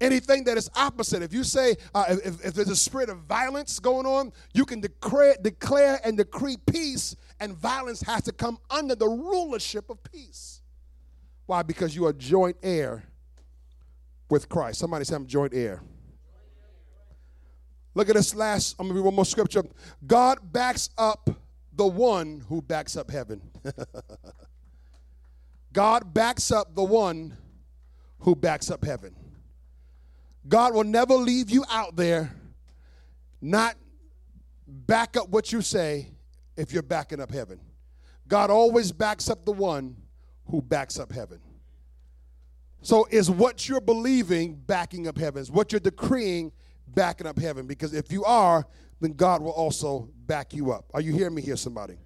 anything 0.00 0.44
that 0.44 0.56
is 0.56 0.70
opposite. 0.74 1.22
If 1.22 1.32
you 1.32 1.44
say, 1.44 1.76
uh, 1.94 2.04
if, 2.08 2.44
if, 2.44 2.54
there's 2.54 2.70
a 2.70 2.76
spirit 2.76 3.08
of 3.08 3.18
violence 3.18 3.78
going 3.78 4.06
on, 4.06 4.32
you 4.54 4.64
can 4.64 4.80
declare, 4.80 5.36
declare 5.40 6.00
and 6.04 6.16
decree 6.16 6.56
peace, 6.56 7.16
and 7.38 7.54
violence 7.54 8.02
has 8.02 8.22
to 8.22 8.32
come 8.32 8.58
under 8.70 8.94
the 8.94 9.08
rulership 9.08 9.90
of 9.90 10.02
peace. 10.02 10.62
Why? 11.46 11.62
Because 11.62 11.94
you 11.94 12.06
are 12.06 12.12
joint 12.12 12.56
heir 12.62 13.04
with 14.28 14.48
Christ. 14.48 14.78
Somebody 14.78 15.04
say, 15.04 15.16
I'm 15.16 15.26
joint 15.26 15.52
heir. 15.54 15.82
Look 17.94 18.08
at 18.08 18.14
this 18.14 18.34
last, 18.34 18.76
I'm 18.78 18.86
going 18.86 18.94
to 18.94 19.00
read 19.00 19.04
one 19.06 19.16
more 19.16 19.24
scripture. 19.24 19.64
God 20.06 20.52
backs 20.52 20.90
up 20.96 21.28
the 21.74 21.86
one 21.86 22.44
who 22.48 22.62
backs 22.62 22.96
up 22.96 23.10
heaven. 23.10 23.42
God 25.72 26.14
backs 26.14 26.52
up 26.52 26.74
the 26.74 26.84
one 26.84 27.36
who 28.20 28.36
backs 28.36 28.70
up 28.70 28.84
heaven. 28.84 29.14
God 30.48 30.74
will 30.74 30.84
never 30.84 31.14
leave 31.14 31.50
you 31.50 31.64
out 31.70 31.96
there 31.96 32.34
not 33.40 33.76
back 34.66 35.16
up 35.16 35.28
what 35.28 35.52
you 35.52 35.62
say 35.62 36.10
if 36.56 36.72
you're 36.72 36.82
backing 36.82 37.20
up 37.20 37.30
heaven. 37.30 37.60
God 38.28 38.50
always 38.50 38.92
backs 38.92 39.28
up 39.28 39.44
the 39.44 39.52
one 39.52 39.96
who 40.46 40.62
backs 40.62 40.98
up 40.98 41.12
heaven. 41.12 41.40
So, 42.82 43.06
is 43.10 43.30
what 43.30 43.68
you're 43.68 43.80
believing 43.80 44.54
backing 44.54 45.06
up 45.06 45.18
heaven? 45.18 45.42
Is 45.42 45.50
what 45.50 45.72
you're 45.72 45.80
decreeing 45.80 46.52
backing 46.86 47.26
up 47.26 47.38
heaven? 47.38 47.66
Because 47.66 47.92
if 47.92 48.10
you 48.10 48.24
are, 48.24 48.66
then 49.00 49.12
God 49.12 49.42
will 49.42 49.50
also 49.50 50.08
back 50.26 50.54
you 50.54 50.72
up. 50.72 50.86
Are 50.94 51.00
you 51.00 51.12
hearing 51.12 51.34
me 51.34 51.42
here, 51.42 51.56
somebody? 51.56 51.98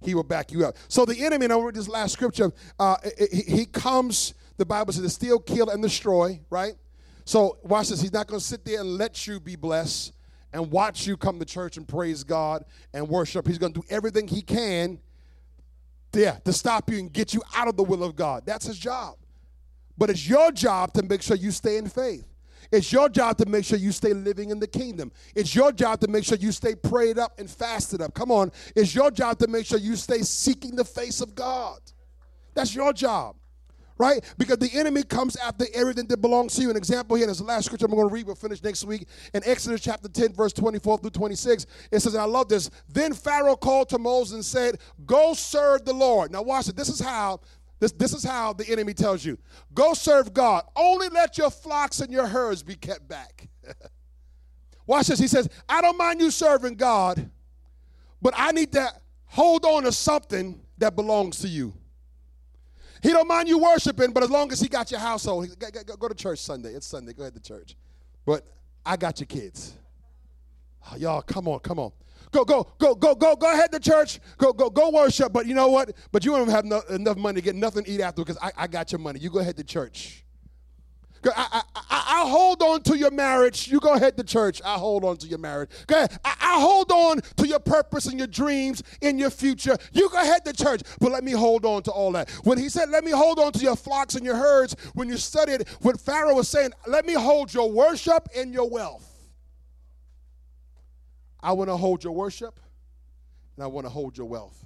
He 0.00 0.14
will 0.14 0.22
back 0.22 0.52
you 0.52 0.64
up. 0.64 0.76
So, 0.86 1.04
the 1.04 1.24
enemy, 1.24 1.46
and 1.46 1.52
I 1.52 1.58
read 1.58 1.74
this 1.74 1.88
last 1.88 2.12
scripture, 2.12 2.52
uh, 2.78 2.96
he 3.32 3.66
comes, 3.66 4.34
the 4.56 4.66
Bible 4.66 4.92
says, 4.92 5.02
to 5.02 5.10
steal, 5.10 5.40
kill, 5.40 5.70
and 5.70 5.82
destroy, 5.82 6.40
right? 6.50 6.74
So 7.28 7.58
watch 7.62 7.90
this. 7.90 8.00
He's 8.00 8.14
not 8.14 8.26
going 8.26 8.40
to 8.40 8.44
sit 8.44 8.64
there 8.64 8.80
and 8.80 8.96
let 8.96 9.26
you 9.26 9.38
be 9.38 9.54
blessed 9.54 10.14
and 10.50 10.70
watch 10.70 11.06
you 11.06 11.14
come 11.18 11.38
to 11.38 11.44
church 11.44 11.76
and 11.76 11.86
praise 11.86 12.24
God 12.24 12.64
and 12.94 13.06
worship. 13.06 13.46
He's 13.46 13.58
going 13.58 13.74
to 13.74 13.80
do 13.82 13.86
everything 13.90 14.26
he 14.26 14.40
can 14.40 14.98
yeah, 16.14 16.38
to 16.46 16.54
stop 16.54 16.88
you 16.90 17.00
and 17.00 17.12
get 17.12 17.34
you 17.34 17.42
out 17.54 17.68
of 17.68 17.76
the 17.76 17.82
will 17.82 18.02
of 18.02 18.16
God. 18.16 18.46
That's 18.46 18.64
his 18.64 18.78
job. 18.78 19.16
But 19.98 20.08
it's 20.08 20.26
your 20.26 20.50
job 20.52 20.94
to 20.94 21.02
make 21.02 21.20
sure 21.20 21.36
you 21.36 21.50
stay 21.50 21.76
in 21.76 21.90
faith. 21.90 22.24
It's 22.72 22.90
your 22.90 23.10
job 23.10 23.36
to 23.36 23.46
make 23.46 23.66
sure 23.66 23.76
you 23.76 23.92
stay 23.92 24.14
living 24.14 24.48
in 24.48 24.58
the 24.58 24.66
kingdom. 24.66 25.12
It's 25.34 25.54
your 25.54 25.70
job 25.70 26.00
to 26.00 26.08
make 26.08 26.24
sure 26.24 26.38
you 26.38 26.50
stay 26.50 26.76
prayed 26.76 27.18
up 27.18 27.38
and 27.38 27.50
fasted 27.50 28.00
up. 28.00 28.14
Come 28.14 28.30
on. 28.30 28.52
It's 28.74 28.94
your 28.94 29.10
job 29.10 29.38
to 29.40 29.48
make 29.48 29.66
sure 29.66 29.78
you 29.78 29.96
stay 29.96 30.22
seeking 30.22 30.76
the 30.76 30.84
face 30.84 31.20
of 31.20 31.34
God. 31.34 31.80
That's 32.54 32.74
your 32.74 32.94
job 32.94 33.36
right? 33.98 34.24
Because 34.38 34.58
the 34.58 34.70
enemy 34.72 35.02
comes 35.02 35.36
after 35.36 35.66
everything 35.74 36.06
that 36.06 36.20
belongs 36.20 36.54
to 36.54 36.62
you. 36.62 36.70
An 36.70 36.76
example 36.76 37.16
here, 37.16 37.26
the 37.26 37.42
last 37.42 37.66
scripture 37.66 37.86
I'm 37.86 37.92
going 37.92 38.08
to 38.08 38.14
read, 38.14 38.26
we'll 38.26 38.36
finish 38.36 38.62
next 38.62 38.84
week. 38.84 39.06
In 39.34 39.42
Exodus 39.44 39.80
chapter 39.80 40.08
10, 40.08 40.32
verse 40.32 40.52
24 40.52 40.98
through 40.98 41.10
26, 41.10 41.66
it 41.90 42.00
says, 42.00 42.14
and 42.14 42.22
I 42.22 42.26
love 42.26 42.48
this. 42.48 42.70
Then 42.88 43.12
Pharaoh 43.12 43.56
called 43.56 43.88
to 43.90 43.98
Moses 43.98 44.34
and 44.34 44.44
said, 44.44 44.78
Go 45.04 45.34
serve 45.34 45.84
the 45.84 45.92
Lord. 45.92 46.32
Now 46.32 46.42
watch 46.42 46.68
it. 46.68 46.76
This 46.76 46.88
is 46.88 47.00
how. 47.00 47.40
This, 47.80 47.92
this 47.92 48.12
is 48.12 48.24
how 48.24 48.54
the 48.54 48.68
enemy 48.68 48.92
tells 48.92 49.24
you 49.24 49.38
go 49.72 49.94
serve 49.94 50.34
God. 50.34 50.64
Only 50.74 51.08
let 51.10 51.38
your 51.38 51.48
flocks 51.48 52.00
and 52.00 52.12
your 52.12 52.26
herds 52.26 52.64
be 52.64 52.74
kept 52.74 53.06
back. 53.06 53.48
Watch 54.84 55.06
this. 55.06 55.20
He 55.20 55.28
says, 55.28 55.48
I 55.68 55.80
don't 55.80 55.96
mind 55.96 56.20
you 56.20 56.32
serving 56.32 56.74
God, 56.74 57.30
but 58.20 58.34
I 58.36 58.50
need 58.52 58.72
to 58.72 58.90
hold 59.26 59.64
on 59.64 59.84
to 59.84 59.92
something 59.92 60.60
that 60.78 60.96
belongs 60.96 61.38
to 61.40 61.48
you. 61.48 61.74
He 63.02 63.10
don't 63.10 63.28
mind 63.28 63.48
you 63.48 63.58
worshiping, 63.58 64.12
but 64.12 64.22
as 64.22 64.30
long 64.30 64.50
as 64.52 64.60
he 64.60 64.68
got 64.68 64.90
your 64.90 65.00
household, 65.00 65.48
go, 65.98 66.08
to 66.08 66.14
church 66.14 66.40
Sunday. 66.40 66.74
It's 66.74 66.86
Sunday. 66.86 67.12
Go 67.12 67.22
ahead 67.22 67.34
to 67.34 67.40
church. 67.40 67.76
But 68.24 68.46
I 68.84 68.96
got 68.96 69.20
your 69.20 69.26
kids. 69.26 69.74
Oh, 70.90 70.96
y'all, 70.96 71.22
come 71.22 71.48
on, 71.48 71.60
come 71.60 71.78
on. 71.78 71.92
Go, 72.30 72.44
go, 72.44 72.66
go, 72.78 72.94
go, 72.94 73.14
go, 73.14 73.36
go 73.36 73.52
ahead 73.52 73.72
to 73.72 73.80
church. 73.80 74.20
Go, 74.36 74.52
go, 74.52 74.68
go 74.68 74.90
worship. 74.90 75.32
But 75.32 75.46
you 75.46 75.54
know 75.54 75.68
what? 75.68 75.92
But 76.12 76.24
you 76.24 76.32
don't 76.32 76.48
have 76.48 76.64
no, 76.64 76.80
enough 76.90 77.16
money 77.16 77.40
to 77.40 77.44
get 77.44 77.54
nothing 77.54 77.84
to 77.84 77.90
eat 77.90 78.00
after 78.00 78.22
because 78.22 78.38
I, 78.42 78.52
I 78.56 78.66
got 78.66 78.92
your 78.92 78.98
money. 78.98 79.20
You 79.20 79.30
go 79.30 79.38
ahead 79.38 79.56
to 79.56 79.64
church. 79.64 80.24
I, 81.24 81.62
I, 81.74 82.04
I, 82.10 82.22
will 82.22 82.30
hold 82.30 82.62
on 82.62 82.82
to 82.82 82.96
your 82.96 83.10
marriage. 83.10 83.68
You 83.68 83.80
go 83.80 83.94
ahead 83.94 84.16
to 84.16 84.24
church. 84.24 84.60
I 84.64 84.74
hold 84.74 85.04
on 85.04 85.16
to 85.18 85.26
your 85.26 85.38
marriage. 85.38 85.70
Go 85.86 85.96
ahead. 85.96 86.18
I, 86.24 86.34
I 86.40 86.60
hold 86.60 86.90
on 86.90 87.20
to 87.36 87.46
your 87.46 87.58
purpose 87.58 88.06
and 88.06 88.18
your 88.18 88.26
dreams 88.26 88.82
in 89.00 89.18
your 89.18 89.30
future. 89.30 89.76
You 89.92 90.08
go 90.10 90.20
ahead 90.20 90.44
to 90.44 90.52
church, 90.52 90.82
but 91.00 91.12
let 91.12 91.24
me 91.24 91.32
hold 91.32 91.64
on 91.64 91.82
to 91.84 91.90
all 91.90 92.12
that. 92.12 92.30
When 92.44 92.58
he 92.58 92.68
said, 92.68 92.90
let 92.90 93.04
me 93.04 93.10
hold 93.10 93.38
on 93.38 93.52
to 93.52 93.58
your 93.60 93.76
flocks 93.76 94.14
and 94.14 94.24
your 94.24 94.36
herds, 94.36 94.76
when 94.94 95.08
you 95.08 95.16
studied 95.16 95.68
what 95.80 96.00
Pharaoh 96.00 96.34
was 96.34 96.48
saying, 96.48 96.70
let 96.86 97.06
me 97.06 97.14
hold 97.14 97.52
your 97.52 97.70
worship 97.70 98.28
and 98.36 98.52
your 98.52 98.68
wealth. 98.68 99.04
I 101.40 101.52
want 101.52 101.70
to 101.70 101.76
hold 101.76 102.02
your 102.02 102.12
worship 102.12 102.58
and 103.56 103.64
I 103.64 103.66
want 103.66 103.86
to 103.86 103.90
hold 103.90 104.16
your 104.16 104.26
wealth. 104.26 104.64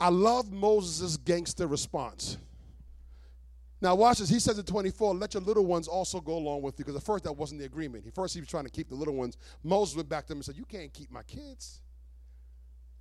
I 0.00 0.08
love 0.08 0.52
Moses' 0.52 1.16
gangster 1.16 1.66
response. 1.66 2.36
Now, 3.80 3.94
watch 3.94 4.18
this. 4.18 4.30
He 4.30 4.40
says 4.40 4.58
in 4.58 4.64
24, 4.64 5.14
let 5.14 5.34
your 5.34 5.42
little 5.42 5.66
ones 5.66 5.88
also 5.88 6.20
go 6.20 6.36
along 6.36 6.62
with 6.62 6.78
you. 6.78 6.84
Because 6.84 6.96
at 6.96 7.04
first, 7.04 7.24
that 7.24 7.32
wasn't 7.32 7.60
the 7.60 7.66
agreement. 7.66 8.04
He 8.04 8.10
first 8.10 8.34
he 8.34 8.40
was 8.40 8.48
trying 8.48 8.64
to 8.64 8.70
keep 8.70 8.88
the 8.88 8.94
little 8.94 9.14
ones. 9.14 9.36
Moses 9.62 9.96
went 9.96 10.08
back 10.08 10.26
to 10.26 10.32
him 10.32 10.38
and 10.38 10.44
said, 10.44 10.56
You 10.56 10.64
can't 10.64 10.92
keep 10.92 11.10
my 11.10 11.22
kids. 11.22 11.80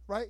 Right? 0.07 0.27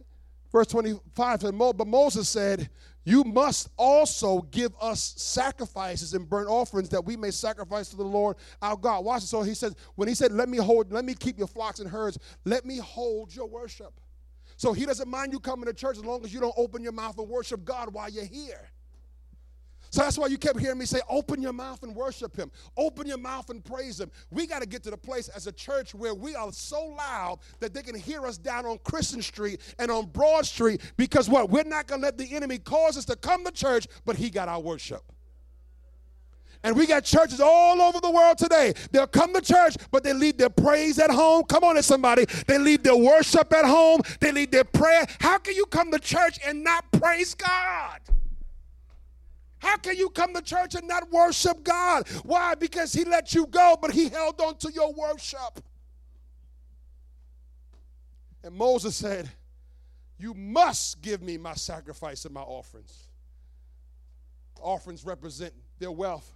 Verse 0.51 0.67
25 0.67 1.41
said, 1.41 1.57
But 1.57 1.87
Moses 1.87 2.29
said, 2.29 2.69
You 3.03 3.23
must 3.23 3.69
also 3.75 4.41
give 4.51 4.71
us 4.79 5.15
sacrifices 5.17 6.13
and 6.13 6.29
burnt 6.29 6.47
offerings 6.47 6.89
that 6.89 7.03
we 7.03 7.17
may 7.17 7.31
sacrifice 7.31 7.89
to 7.89 7.95
the 7.95 8.03
Lord 8.03 8.37
our 8.61 8.77
God. 8.77 9.03
Watch 9.03 9.23
it. 9.23 9.27
So 9.27 9.41
he 9.41 9.55
says, 9.55 9.75
when 9.95 10.07
he 10.07 10.13
said, 10.13 10.31
Let 10.31 10.49
me 10.49 10.59
hold, 10.59 10.91
let 10.91 11.05
me 11.05 11.15
keep 11.15 11.39
your 11.39 11.47
flocks 11.47 11.79
and 11.79 11.89
herds, 11.89 12.19
let 12.45 12.65
me 12.65 12.77
hold 12.77 13.35
your 13.35 13.47
worship. 13.47 13.99
So 14.55 14.71
he 14.71 14.85
doesn't 14.85 15.09
mind 15.09 15.33
you 15.33 15.39
coming 15.39 15.65
to 15.65 15.73
church 15.73 15.97
as 15.97 16.05
long 16.05 16.23
as 16.23 16.31
you 16.31 16.39
don't 16.39 16.53
open 16.55 16.83
your 16.83 16.91
mouth 16.91 17.17
and 17.17 17.27
worship 17.27 17.65
God 17.65 17.91
while 17.91 18.09
you're 18.09 18.23
here. 18.23 18.69
So 19.93 20.01
that's 20.01 20.17
why 20.17 20.25
you 20.25 20.39
kept 20.39 20.59
hearing 20.59 20.79
me 20.79 20.85
say, 20.85 21.01
open 21.07 21.39
your 21.39 21.53
mouth 21.53 21.83
and 21.83 21.95
worship 21.95 22.35
him. 22.35 22.49
Open 22.75 23.05
your 23.05 23.19
mouth 23.19 23.51
and 23.51 23.63
praise 23.63 23.99
him. 23.99 24.09
We 24.31 24.47
got 24.47 24.63
to 24.63 24.67
get 24.67 24.81
to 24.85 24.89
the 24.89 24.97
place 24.97 25.27
as 25.27 25.45
a 25.45 25.51
church 25.51 25.93
where 25.93 26.15
we 26.15 26.33
are 26.33 26.51
so 26.51 26.83
loud 26.97 27.37
that 27.59 27.75
they 27.75 27.83
can 27.83 27.93
hear 27.93 28.25
us 28.25 28.39
down 28.39 28.65
on 28.65 28.79
Christian 28.79 29.21
Street 29.21 29.61
and 29.77 29.91
on 29.91 30.07
Broad 30.07 30.47
Street 30.47 30.81
because 30.97 31.29
what? 31.29 31.51
We're 31.51 31.63
not 31.63 31.85
going 31.85 32.01
to 32.01 32.05
let 32.07 32.17
the 32.17 32.35
enemy 32.35 32.57
cause 32.57 32.97
us 32.97 33.05
to 33.05 33.15
come 33.15 33.45
to 33.45 33.51
church, 33.51 33.85
but 34.03 34.15
he 34.15 34.31
got 34.31 34.47
our 34.47 34.59
worship. 34.59 35.03
And 36.63 36.75
we 36.75 36.87
got 36.87 37.03
churches 37.03 37.39
all 37.39 37.79
over 37.79 37.99
the 38.01 38.09
world 38.09 38.39
today. 38.39 38.73
They'll 38.91 39.05
come 39.05 39.31
to 39.35 39.41
church, 39.41 39.77
but 39.91 40.03
they 40.03 40.13
leave 40.13 40.39
their 40.39 40.49
praise 40.49 40.97
at 40.97 41.11
home. 41.11 41.43
Come 41.43 41.63
on, 41.63 41.79
somebody. 41.83 42.25
They 42.47 42.57
leave 42.57 42.81
their 42.81 42.97
worship 42.97 43.53
at 43.53 43.65
home. 43.65 44.01
They 44.19 44.31
leave 44.31 44.49
their 44.49 44.63
prayer. 44.63 45.05
How 45.19 45.37
can 45.37 45.53
you 45.53 45.67
come 45.67 45.91
to 45.91 45.99
church 45.99 46.39
and 46.43 46.63
not 46.63 46.91
praise 46.93 47.35
God? 47.35 47.99
How 49.63 49.77
can 49.77 49.95
you 49.95 50.09
come 50.09 50.33
to 50.33 50.41
church 50.41 50.75
and 50.75 50.85
not 50.89 51.09
worship 51.09 51.63
God? 51.63 52.05
Why? 52.23 52.53
Because 52.53 52.91
He 52.91 53.05
let 53.05 53.33
you 53.33 53.47
go, 53.47 53.77
but 53.81 53.91
He 53.91 54.09
held 54.09 54.41
on 54.41 54.57
to 54.57 54.71
your 54.73 54.91
worship. 54.91 55.63
And 58.43 58.53
Moses 58.53 58.93
said, 58.93 59.29
You 60.17 60.33
must 60.33 61.01
give 61.01 61.21
me 61.21 61.37
my 61.37 61.53
sacrifice 61.53 62.25
and 62.25 62.33
my 62.33 62.41
offerings. 62.41 63.07
Offerings 64.61 65.05
represent 65.05 65.53
their 65.79 65.91
wealth. 65.91 66.29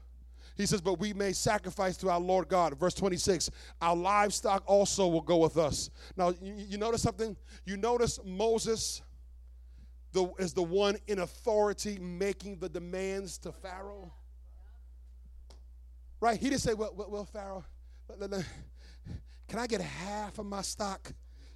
He 0.55 0.65
says, 0.65 0.79
But 0.79 0.97
we 0.97 1.11
may 1.11 1.33
sacrifice 1.33 1.97
to 1.97 2.09
our 2.09 2.21
Lord 2.21 2.47
God. 2.47 2.79
Verse 2.79 2.93
26 2.93 3.51
Our 3.81 3.95
livestock 3.97 4.63
also 4.65 5.05
will 5.05 5.21
go 5.21 5.35
with 5.35 5.57
us. 5.57 5.89
Now, 6.15 6.29
you, 6.41 6.53
you 6.55 6.77
notice 6.77 7.01
something? 7.01 7.35
You 7.65 7.75
notice 7.75 8.21
Moses 8.23 9.01
the, 10.17 10.33
is 10.39 10.53
the 10.53 10.63
one 10.63 10.97
in 11.05 11.19
authority 11.19 11.99
making 11.99 12.57
the 12.57 12.67
demands 12.67 13.37
to 13.39 13.51
Pharaoh. 13.51 14.11
Right? 16.19 16.39
He 16.39 16.49
didn't 16.49 16.61
say, 16.61 16.73
Well, 16.73 16.91
well, 16.95 17.07
well 17.11 17.25
Pharaoh, 17.25 17.63
can 19.47 19.59
I 19.59 19.67
get 19.67 19.81
half 19.81 20.39
of 20.39 20.47
my 20.47 20.63
stock? 20.63 21.11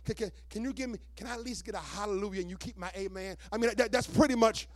Can, 0.06 0.13
can, 0.13 0.32
can, 0.50 0.63
you 0.63 0.74
give 0.74 0.91
me, 0.91 1.00
can 1.15 1.26
I 1.26 1.34
at 1.34 1.41
least 1.41 1.65
get 1.65 1.74
a 1.74 1.80
hallelujah 1.80 2.41
and 2.41 2.50
you 2.52 2.58
keep 2.58 2.78
my 2.78 2.91
amen? 2.95 3.36
I 3.52 3.58
mean, 3.58 3.71
that, 3.78 3.91
that's 3.91 4.08
pretty 4.08 4.36
much 4.36 4.67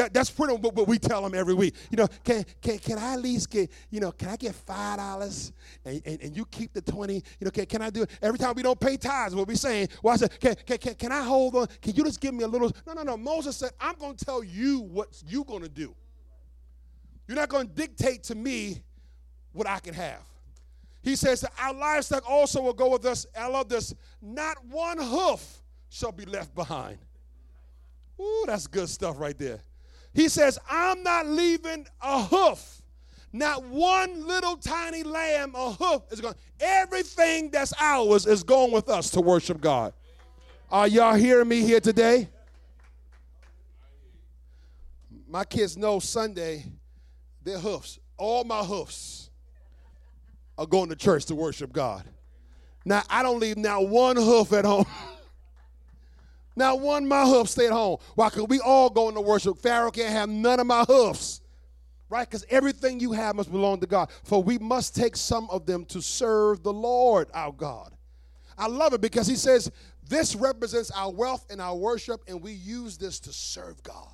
that, 0.00 0.14
that's 0.14 0.30
pretty 0.30 0.54
much 0.54 0.72
what 0.72 0.88
we 0.88 0.98
tell 0.98 1.22
them 1.22 1.34
every 1.34 1.52
week. 1.52 1.74
You 1.90 1.98
know, 1.98 2.08
can, 2.24 2.42
can, 2.62 2.78
can 2.78 2.98
I 2.98 3.12
at 3.14 3.20
least 3.20 3.50
get, 3.50 3.70
you 3.90 4.00
know, 4.00 4.10
can 4.10 4.30
I 4.30 4.36
get 4.36 4.54
$5 4.54 5.52
and, 5.84 6.02
and, 6.06 6.22
and 6.22 6.36
you 6.36 6.46
keep 6.46 6.72
the 6.72 6.80
20? 6.80 7.14
You 7.14 7.22
know, 7.42 7.50
can, 7.50 7.66
can 7.66 7.82
I 7.82 7.90
do 7.90 8.04
it? 8.04 8.10
Every 8.22 8.38
time 8.38 8.54
we 8.54 8.62
don't 8.62 8.80
pay 8.80 8.96
tithes, 8.96 9.34
what 9.34 9.46
we 9.46 9.56
saying, 9.56 9.88
well, 10.02 10.14
I 10.14 10.16
said, 10.16 10.40
can, 10.40 10.54
can, 10.66 10.78
can, 10.78 10.94
can 10.94 11.12
I 11.12 11.22
hold 11.22 11.54
on? 11.54 11.66
Can 11.82 11.94
you 11.94 12.04
just 12.04 12.18
give 12.18 12.32
me 12.32 12.44
a 12.44 12.48
little? 12.48 12.72
No, 12.86 12.94
no, 12.94 13.02
no. 13.02 13.16
Moses 13.18 13.56
said, 13.56 13.72
I'm 13.78 13.94
going 13.96 14.16
to 14.16 14.24
tell 14.24 14.42
you 14.42 14.80
what 14.80 15.22
you're 15.26 15.44
going 15.44 15.62
to 15.62 15.68
do. 15.68 15.94
You're 17.28 17.36
not 17.36 17.50
going 17.50 17.68
to 17.68 17.74
dictate 17.74 18.22
to 18.24 18.34
me 18.34 18.82
what 19.52 19.66
I 19.66 19.80
can 19.80 19.92
have. 19.92 20.22
He 21.02 21.14
says, 21.14 21.44
Our 21.58 21.74
livestock 21.74 22.28
also 22.28 22.62
will 22.62 22.72
go 22.72 22.88
with 22.88 23.04
us. 23.04 23.26
I 23.38 23.48
love 23.48 23.68
this. 23.68 23.94
Not 24.22 24.64
one 24.64 24.98
hoof 24.98 25.62
shall 25.90 26.12
be 26.12 26.24
left 26.24 26.54
behind. 26.54 26.98
Ooh, 28.18 28.44
that's 28.46 28.66
good 28.66 28.88
stuff 28.88 29.18
right 29.18 29.38
there. 29.38 29.60
He 30.12 30.28
says, 30.28 30.58
I'm 30.68 31.02
not 31.02 31.26
leaving 31.26 31.86
a 32.00 32.22
hoof. 32.22 32.82
Not 33.32 33.64
one 33.64 34.26
little 34.26 34.56
tiny 34.56 35.04
lamb, 35.04 35.54
a 35.54 35.70
hoof 35.72 36.02
is 36.10 36.20
going. 36.20 36.34
Everything 36.58 37.50
that's 37.50 37.72
ours 37.78 38.26
is 38.26 38.42
going 38.42 38.72
with 38.72 38.88
us 38.88 39.10
to 39.10 39.20
worship 39.20 39.60
God. 39.60 39.92
Are 40.70 40.88
y'all 40.88 41.14
hearing 41.14 41.48
me 41.48 41.60
here 41.62 41.80
today? 41.80 42.28
My 45.28 45.44
kids 45.44 45.76
know 45.76 46.00
Sunday, 46.00 46.64
their 47.44 47.58
hoofs, 47.58 48.00
all 48.16 48.42
my 48.42 48.64
hoofs 48.64 49.30
are 50.58 50.66
going 50.66 50.88
to 50.88 50.96
church 50.96 51.26
to 51.26 51.36
worship 51.36 51.72
God. 51.72 52.02
Now, 52.84 53.02
I 53.08 53.22
don't 53.22 53.38
leave 53.38 53.56
now 53.56 53.80
one 53.80 54.16
hoof 54.16 54.52
at 54.52 54.64
home. 54.64 54.86
Now, 56.60 56.76
one 56.76 57.04
of 57.04 57.08
my 57.08 57.24
hoofs 57.24 57.52
stay 57.52 57.68
at 57.68 57.72
home. 57.72 57.96
Why? 58.16 58.28
Because 58.28 58.46
we 58.46 58.60
all 58.60 58.90
go 58.90 59.08
into 59.08 59.22
worship. 59.22 59.56
Pharaoh 59.56 59.90
can't 59.90 60.12
have 60.12 60.28
none 60.28 60.60
of 60.60 60.66
my 60.66 60.84
hoofs. 60.84 61.40
Right? 62.10 62.28
Because 62.28 62.44
everything 62.50 63.00
you 63.00 63.12
have 63.12 63.34
must 63.34 63.50
belong 63.50 63.80
to 63.80 63.86
God. 63.86 64.10
For 64.24 64.42
we 64.42 64.58
must 64.58 64.94
take 64.94 65.16
some 65.16 65.48
of 65.48 65.64
them 65.64 65.86
to 65.86 66.02
serve 66.02 66.62
the 66.62 66.72
Lord 66.72 67.28
our 67.32 67.50
God. 67.50 67.94
I 68.58 68.66
love 68.66 68.92
it 68.92 69.00
because 69.00 69.26
he 69.26 69.36
says 69.36 69.72
this 70.06 70.36
represents 70.36 70.90
our 70.90 71.10
wealth 71.10 71.46
and 71.48 71.62
our 71.62 71.74
worship, 71.74 72.20
and 72.28 72.42
we 72.42 72.52
use 72.52 72.98
this 72.98 73.20
to 73.20 73.32
serve 73.32 73.82
God. 73.82 74.08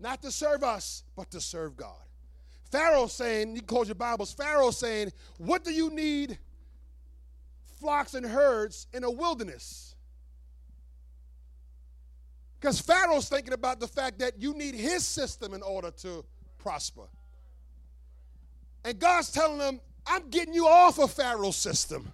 Not 0.00 0.22
to 0.22 0.30
serve 0.30 0.62
us, 0.62 1.04
but 1.14 1.30
to 1.32 1.42
serve 1.42 1.76
God. 1.76 1.92
Pharaoh 2.72 3.06
saying, 3.06 3.50
you 3.50 3.58
can 3.58 3.66
close 3.66 3.88
your 3.88 3.96
Bibles, 3.96 4.32
Pharaoh 4.32 4.70
saying, 4.70 5.12
What 5.36 5.62
do 5.62 5.74
you 5.74 5.90
need 5.90 6.38
flocks 7.78 8.14
and 8.14 8.24
herds 8.24 8.86
in 8.94 9.04
a 9.04 9.10
wilderness? 9.10 9.93
Because 12.64 12.80
Pharaoh's 12.80 13.28
thinking 13.28 13.52
about 13.52 13.78
the 13.78 13.86
fact 13.86 14.20
that 14.20 14.40
you 14.40 14.54
need 14.54 14.74
his 14.74 15.06
system 15.06 15.52
in 15.52 15.60
order 15.60 15.90
to 15.98 16.24
prosper. 16.56 17.02
And 18.86 18.98
God's 18.98 19.30
telling 19.30 19.58
them, 19.58 19.82
I'm 20.06 20.30
getting 20.30 20.54
you 20.54 20.66
off 20.66 20.98
of 20.98 21.12
Pharaoh's 21.12 21.56
system. 21.56 22.10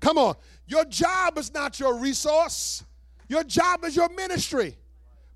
Come 0.00 0.18
on. 0.18 0.34
Your 0.66 0.84
job 0.84 1.38
is 1.38 1.50
not 1.54 1.80
your 1.80 1.98
resource, 1.98 2.84
your 3.26 3.42
job 3.42 3.86
is 3.86 3.96
your 3.96 4.10
ministry. 4.10 4.76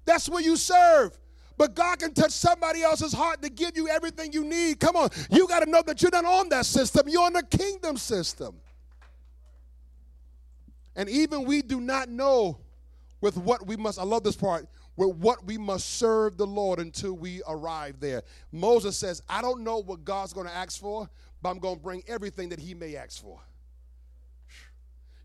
That's 0.04 0.28
where 0.28 0.42
you 0.42 0.56
serve. 0.56 1.18
But 1.56 1.74
God 1.74 1.98
can 1.98 2.12
touch 2.12 2.32
somebody 2.32 2.82
else's 2.82 3.14
heart 3.14 3.40
to 3.40 3.48
give 3.48 3.78
you 3.78 3.88
everything 3.88 4.30
you 4.30 4.44
need. 4.44 4.78
Come 4.78 4.96
on. 4.96 5.08
You 5.30 5.48
got 5.48 5.60
to 5.60 5.70
know 5.70 5.80
that 5.86 6.02
you're 6.02 6.10
not 6.10 6.26
on 6.26 6.50
that 6.50 6.66
system, 6.66 7.08
you're 7.08 7.24
on 7.24 7.32
the 7.32 7.44
kingdom 7.44 7.96
system. 7.96 8.56
And 10.94 11.08
even 11.08 11.46
we 11.46 11.62
do 11.62 11.80
not 11.80 12.10
know 12.10 12.58
with 13.20 13.36
what 13.36 13.66
we 13.66 13.76
must, 13.76 13.98
I 13.98 14.02
love 14.02 14.24
this 14.24 14.36
part, 14.36 14.66
with 14.96 15.16
what 15.16 15.44
we 15.44 15.58
must 15.58 15.96
serve 15.98 16.36
the 16.36 16.46
Lord 16.46 16.78
until 16.78 17.12
we 17.14 17.42
arrive 17.46 18.00
there. 18.00 18.22
Moses 18.52 18.96
says, 18.96 19.22
I 19.28 19.42
don't 19.42 19.62
know 19.62 19.78
what 19.78 20.04
God's 20.04 20.32
going 20.32 20.46
to 20.46 20.54
ask 20.54 20.80
for, 20.80 21.08
but 21.42 21.50
I'm 21.50 21.58
going 21.58 21.76
to 21.76 21.82
bring 21.82 22.02
everything 22.08 22.50
that 22.50 22.58
he 22.58 22.74
may 22.74 22.96
ask 22.96 23.20
for. 23.20 23.40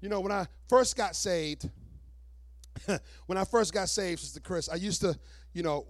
You 0.01 0.10
know, 0.10 0.19
when 0.19 0.32
I 0.32 0.47
first 0.67 0.95
got 0.95 1.15
saved, 1.15 1.69
when 3.27 3.38
I 3.38 3.45
first 3.45 3.73
got 3.73 3.89
saved, 3.89 4.21
Sister 4.21 4.39
Chris, 4.39 4.67
I 4.67 4.75
used 4.75 5.01
to, 5.01 5.17
you 5.54 5.63
know, 5.63 5.86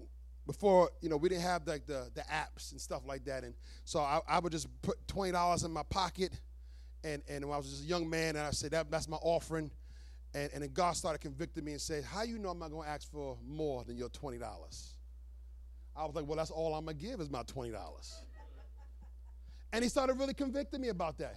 before, 0.46 0.90
you 1.02 1.10
know, 1.10 1.18
we 1.18 1.30
didn't 1.30 1.44
have 1.44 1.66
like 1.66 1.86
the, 1.86 2.10
the 2.14 2.22
apps 2.22 2.72
and 2.72 2.82
stuff 2.82 3.04
like 3.06 3.24
that. 3.26 3.44
And 3.44 3.54
so 3.86 4.00
I, 4.00 4.20
I 4.28 4.40
would 4.40 4.52
just 4.52 4.68
put 4.82 5.06
$20 5.08 5.66
in 5.66 5.72
my 5.72 5.84
pocket. 5.84 6.40
And, 7.04 7.22
and 7.30 7.46
when 7.46 7.54
I 7.54 7.58
was 7.58 7.70
just 7.70 7.84
a 7.84 7.88
young 7.88 8.10
man, 8.10 8.36
and 8.36 8.46
I 8.46 8.52
said, 8.52 8.72
that, 8.72 8.92
that's 8.92 9.08
my 9.08 9.18
offering. 9.18 9.72
And, 10.34 10.50
and 10.54 10.64
then 10.64 10.72
God 10.74 10.96
started 10.96 11.20
convicting 11.20 11.66
me 11.66 11.74
and 11.74 11.82
said, 11.82 12.04
How 12.04 12.24
you 12.24 12.38
know 12.38 12.50
I'm 12.50 12.60
not 12.60 12.72
going 12.72 12.86
to 12.86 12.90
ask 12.90 13.12
for 13.12 13.38
more 13.46 13.84
than 13.84 13.98
your 13.98 14.10
$20? 14.10 14.42
I 15.96 16.06
was 16.06 16.16
like, 16.16 16.26
Well, 16.26 16.38
that's 16.38 16.52
all 16.52 16.74
I'm 16.74 16.86
going 16.86 16.98
to 16.98 17.04
give 17.04 17.20
is 17.20 17.30
my 17.30 17.44
$20. 17.44 17.74
And 19.74 19.84
he 19.84 19.90
started 19.90 20.20
really 20.20 20.34
convicting 20.34 20.82
me 20.82 20.90
about 20.90 21.18
that. 21.20 21.36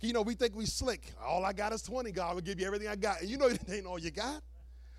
You 0.00 0.12
know, 0.12 0.22
we 0.22 0.34
think 0.34 0.54
we 0.54 0.66
slick. 0.66 1.12
All 1.24 1.44
I 1.44 1.52
got 1.52 1.72
is 1.72 1.82
20, 1.82 2.12
God 2.12 2.34
will 2.34 2.42
give 2.42 2.60
you 2.60 2.66
everything 2.66 2.88
I 2.88 2.96
got. 2.96 3.20
And 3.20 3.30
you 3.30 3.38
know 3.38 3.46
it 3.48 3.60
ain't 3.68 3.86
all 3.86 3.98
you 3.98 4.10
got. 4.10 4.42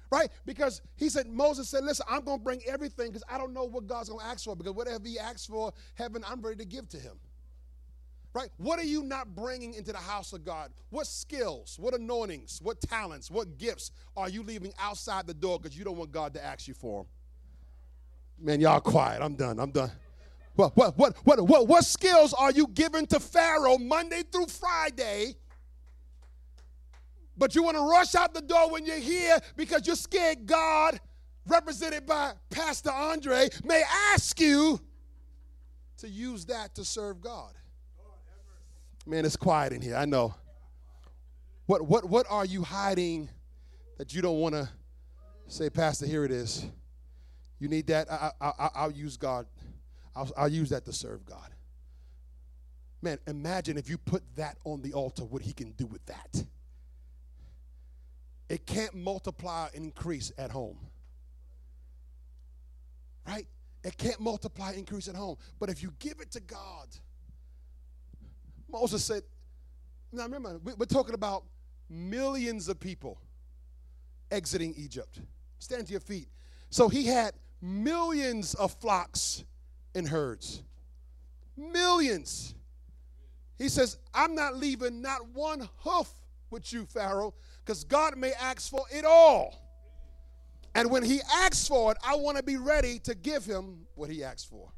Right? 0.09 0.29
Because 0.45 0.81
he 0.95 1.09
said, 1.09 1.27
Moses 1.27 1.69
said, 1.69 1.83
Listen, 1.83 2.05
I'm 2.09 2.23
going 2.23 2.39
to 2.39 2.43
bring 2.43 2.61
everything 2.67 3.07
because 3.07 3.23
I 3.29 3.37
don't 3.37 3.53
know 3.53 3.65
what 3.65 3.87
God's 3.87 4.09
going 4.09 4.21
to 4.21 4.25
ask 4.25 4.45
for. 4.45 4.55
Because 4.55 4.73
whatever 4.73 5.05
he 5.05 5.19
asks 5.19 5.45
for, 5.45 5.73
heaven, 5.95 6.23
I'm 6.27 6.41
ready 6.41 6.57
to 6.57 6.65
give 6.65 6.87
to 6.89 6.97
him. 6.97 7.19
Right? 8.37 8.51
What 8.57 8.77
are 8.77 8.83
you 8.83 9.01
not 9.01 9.33
bringing 9.33 9.73
into 9.73 9.91
the 9.91 9.97
house 9.97 10.31
of 10.31 10.45
God? 10.45 10.69
What 10.91 11.07
skills, 11.07 11.75
what 11.79 11.95
anointings, 11.95 12.59
what 12.61 12.79
talents, 12.79 13.31
what 13.31 13.57
gifts 13.57 13.89
are 14.15 14.29
you 14.29 14.43
leaving 14.43 14.73
outside 14.77 15.25
the 15.25 15.33
door 15.33 15.59
because 15.59 15.75
you 15.75 15.83
don't 15.83 15.97
want 15.97 16.11
God 16.11 16.35
to 16.35 16.45
ask 16.45 16.67
you 16.67 16.75
for 16.75 17.01
them? 17.01 17.07
Man, 18.37 18.61
y'all 18.61 18.79
quiet. 18.79 19.23
I'm 19.23 19.33
done. 19.33 19.59
I'm 19.59 19.71
done. 19.71 19.89
What, 20.53 20.77
what, 20.77 20.95
what, 20.99 21.17
what, 21.23 21.41
what, 21.47 21.67
what 21.67 21.83
skills 21.83 22.31
are 22.35 22.51
you 22.51 22.67
giving 22.67 23.07
to 23.07 23.19
Pharaoh 23.19 23.79
Monday 23.79 24.21
through 24.31 24.45
Friday? 24.45 25.33
But 27.39 27.55
you 27.55 27.63
want 27.63 27.77
to 27.77 27.89
rush 27.89 28.13
out 28.13 28.35
the 28.35 28.41
door 28.41 28.69
when 28.69 28.85
you're 28.85 28.99
here 28.99 29.39
because 29.55 29.87
you're 29.87 29.95
scared 29.95 30.45
God, 30.45 30.99
represented 31.47 32.05
by 32.05 32.33
Pastor 32.51 32.91
Andre, 32.91 33.49
may 33.63 33.81
ask 34.13 34.39
you 34.39 34.79
to 35.97 36.07
use 36.07 36.45
that 36.45 36.75
to 36.75 36.85
serve 36.85 37.19
God. 37.19 37.53
Man, 39.07 39.23
it's 39.23 39.37
quiet 39.37 39.71
in 39.71 39.81
here. 39.81 39.95
I 39.95 40.03
know. 40.03 40.35
What 41.65 41.87
what 41.87 42.05
what 42.05 42.25
are 42.29 42.43
you 42.43 42.61
hiding 42.61 43.29
that 43.97 44.13
you 44.13 44.21
don't 44.21 44.39
want 44.39 44.53
to 44.53 44.69
say, 45.47 45.69
Pastor? 45.69 46.05
Here 46.05 46.25
it 46.25 46.31
is. 46.31 46.65
You 47.57 47.69
need 47.69 47.87
that. 47.87 48.11
I, 48.11 48.31
I, 48.41 48.69
I, 48.75 48.85
will 48.85 48.93
use 48.93 49.15
God. 49.15 49.47
I'll, 50.15 50.29
I'll 50.37 50.49
use 50.49 50.69
that 50.69 50.85
to 50.85 50.93
serve 50.93 51.25
God. 51.25 51.49
Man, 53.01 53.17
imagine 53.27 53.77
if 53.77 53.89
you 53.89 53.97
put 53.97 54.23
that 54.35 54.57
on 54.65 54.81
the 54.81 54.93
altar, 54.93 55.23
what 55.23 55.41
He 55.41 55.53
can 55.53 55.71
do 55.71 55.85
with 55.85 56.05
that. 56.05 56.43
It 58.49 58.65
can't 58.65 58.93
multiply 58.93 59.69
and 59.73 59.85
increase 59.85 60.31
at 60.37 60.51
home. 60.51 60.77
Right? 63.25 63.47
It 63.83 63.97
can't 63.97 64.19
multiply, 64.19 64.73
increase 64.73 65.07
at 65.07 65.15
home. 65.15 65.37
But 65.59 65.69
if 65.69 65.81
you 65.81 65.93
give 65.99 66.19
it 66.19 66.31
to 66.31 66.41
God, 66.41 66.87
Moses 68.69 69.03
said, 69.03 69.23
now 70.11 70.23
remember, 70.23 70.59
we're 70.63 70.85
talking 70.85 71.15
about 71.15 71.43
millions 71.89 72.69
of 72.69 72.79
people 72.79 73.19
exiting 74.31 74.73
Egypt. 74.77 75.19
Stand 75.59 75.87
to 75.87 75.91
your 75.91 76.01
feet. 76.01 76.27
So 76.69 76.89
he 76.89 77.05
had 77.05 77.33
millions 77.61 78.53
of 78.53 78.73
flocks 78.73 79.43
and 79.95 80.07
herds. 80.07 80.63
Millions. 81.55 82.53
He 83.57 83.69
says, 83.69 83.97
I'm 84.13 84.35
not 84.35 84.55
leaving 84.55 85.01
not 85.01 85.27
one 85.33 85.67
hoof 85.77 86.09
with 86.49 86.71
you, 86.71 86.85
Pharaoh, 86.85 87.33
because 87.65 87.83
God 87.83 88.17
may 88.17 88.31
ask 88.33 88.69
for 88.69 88.85
it 88.91 89.05
all. 89.05 89.63
And 90.75 90.91
when 90.91 91.03
he 91.03 91.21
asks 91.33 91.67
for 91.67 91.91
it, 91.91 91.97
I 92.05 92.15
want 92.15 92.37
to 92.37 92.43
be 92.43 92.57
ready 92.57 92.99
to 92.99 93.15
give 93.15 93.43
him 93.45 93.87
what 93.95 94.09
he 94.09 94.23
asks 94.23 94.43
for. 94.43 94.71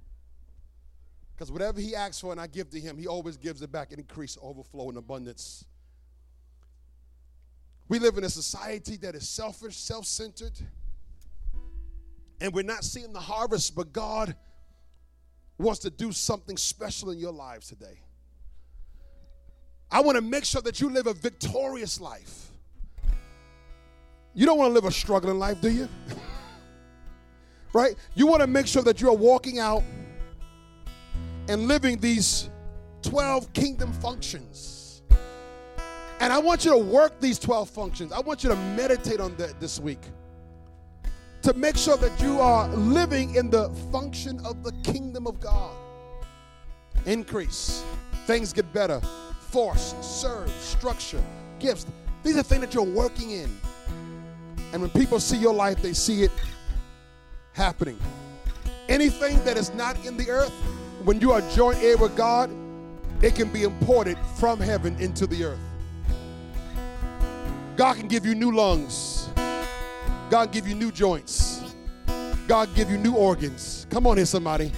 Because 1.40 1.54
whatever 1.54 1.80
he 1.80 1.96
asks 1.96 2.20
for 2.20 2.34
and 2.34 2.42
I 2.42 2.48
give 2.48 2.70
to 2.72 2.80
him, 2.82 2.98
he 2.98 3.08
always 3.08 3.38
gives 3.38 3.62
it 3.62 3.72
back 3.72 3.94
in 3.94 4.00
increase, 4.00 4.38
overflow, 4.42 4.90
and 4.90 4.98
abundance. 4.98 5.64
We 7.88 7.98
live 7.98 8.18
in 8.18 8.26
a 8.26 8.30
society 8.30 8.98
that 8.98 9.16
is 9.16 9.30
selfish, 9.30 9.78
self 9.78 10.06
centered, 10.06 10.52
and 12.42 12.54
we're 12.54 12.66
not 12.66 12.84
seeing 12.84 13.14
the 13.14 13.22
harvest, 13.22 13.74
but 13.74 13.94
God 13.94 14.36
wants 15.58 15.80
to 15.80 15.90
do 15.90 16.12
something 16.12 16.58
special 16.58 17.10
in 17.10 17.20
your 17.20 17.32
lives 17.32 17.70
today. 17.70 18.02
I 19.90 20.02
want 20.02 20.18
to 20.18 20.22
make 20.22 20.44
sure 20.44 20.62
that 20.64 20.82
you 20.82 20.90
live 20.90 21.08
a 21.08 21.14
victorious 21.14 22.02
life. 22.02 22.50
You 24.34 24.46
don't 24.46 24.58
want 24.58 24.72
to 24.72 24.74
live 24.74 24.84
a 24.84 24.92
struggling 24.92 25.40
life, 25.40 25.62
do 25.62 25.72
you? 25.72 25.88
right? 27.74 27.96
You 28.14 28.28
want 28.28 28.42
to 28.42 28.48
make 28.48 28.68
sure 28.68 28.84
that 28.84 29.00
you're 29.00 29.14
walking 29.14 29.58
out 29.58 29.84
and 31.50 31.68
living 31.68 31.98
these 32.00 32.50
12 33.02 33.52
kingdom 33.54 33.92
functions. 33.92 35.02
And 36.22 36.32
I 36.32 36.38
want 36.38 36.64
you 36.64 36.72
to 36.72 36.78
work 36.78 37.20
these 37.20 37.40
12 37.40 37.70
functions. 37.70 38.12
I 38.12 38.20
want 38.20 38.44
you 38.44 38.50
to 38.50 38.56
meditate 38.56 39.20
on 39.20 39.36
that 39.38 39.60
this 39.60 39.80
week 39.80 40.00
to 41.42 41.54
make 41.54 41.76
sure 41.76 41.98
that 41.98 42.22
you 42.22 42.40
are 42.40 42.68
living 42.70 43.36
in 43.36 43.50
the 43.50 43.70
function 43.92 44.40
of 44.46 44.64
the 44.64 44.72
kingdom 44.84 45.26
of 45.26 45.40
God. 45.40 45.76
Increase, 47.06 47.84
things 48.28 48.54
get 48.54 48.72
better, 48.72 49.02
force, 49.40 49.96
serve, 50.02 50.52
structure, 50.52 51.24
gifts. 51.58 51.88
These 52.24 52.38
are 52.38 52.44
things 52.44 52.62
that 52.62 52.74
you're 52.76 52.84
working 52.84 53.32
in. 53.32 53.50
And 54.72 54.82
when 54.82 54.92
people 54.92 55.20
see 55.20 55.38
your 55.38 55.54
life, 55.54 55.82
they 55.82 55.94
see 55.94 56.24
it 56.24 56.32
happening. 57.54 57.98
Anything 58.88 59.44
that 59.46 59.58
is 59.58 59.74
not 59.74 60.06
in 60.06 60.18
the 60.18 60.30
earth, 60.30 60.54
when 61.04 61.20
you 61.22 61.32
are 61.32 61.42
joint 61.52 61.78
heir 61.82 61.98
with 61.98 62.16
God, 62.16 62.52
it 63.22 63.36
can 63.36 63.50
be 63.50 63.64
imported 63.64 64.18
from 64.36 64.60
heaven 64.60 64.96
into 65.00 65.28
the 65.28 65.44
earth. 65.44 65.60
God 67.76 67.96
can 67.96 68.08
give 68.08 68.26
you 68.26 68.36
new 68.36 68.52
lungs. 68.52 69.30
God 70.30 70.52
give 70.52 70.68
you 70.68 70.76
new 70.76 70.92
joints. 70.92 71.62
God 72.48 72.74
give 72.76 72.90
you 72.90 72.98
new 72.98 73.16
organs. 73.16 73.88
Come 73.90 74.08
on 74.08 74.18
here, 74.18 74.26
somebody. 74.26 74.72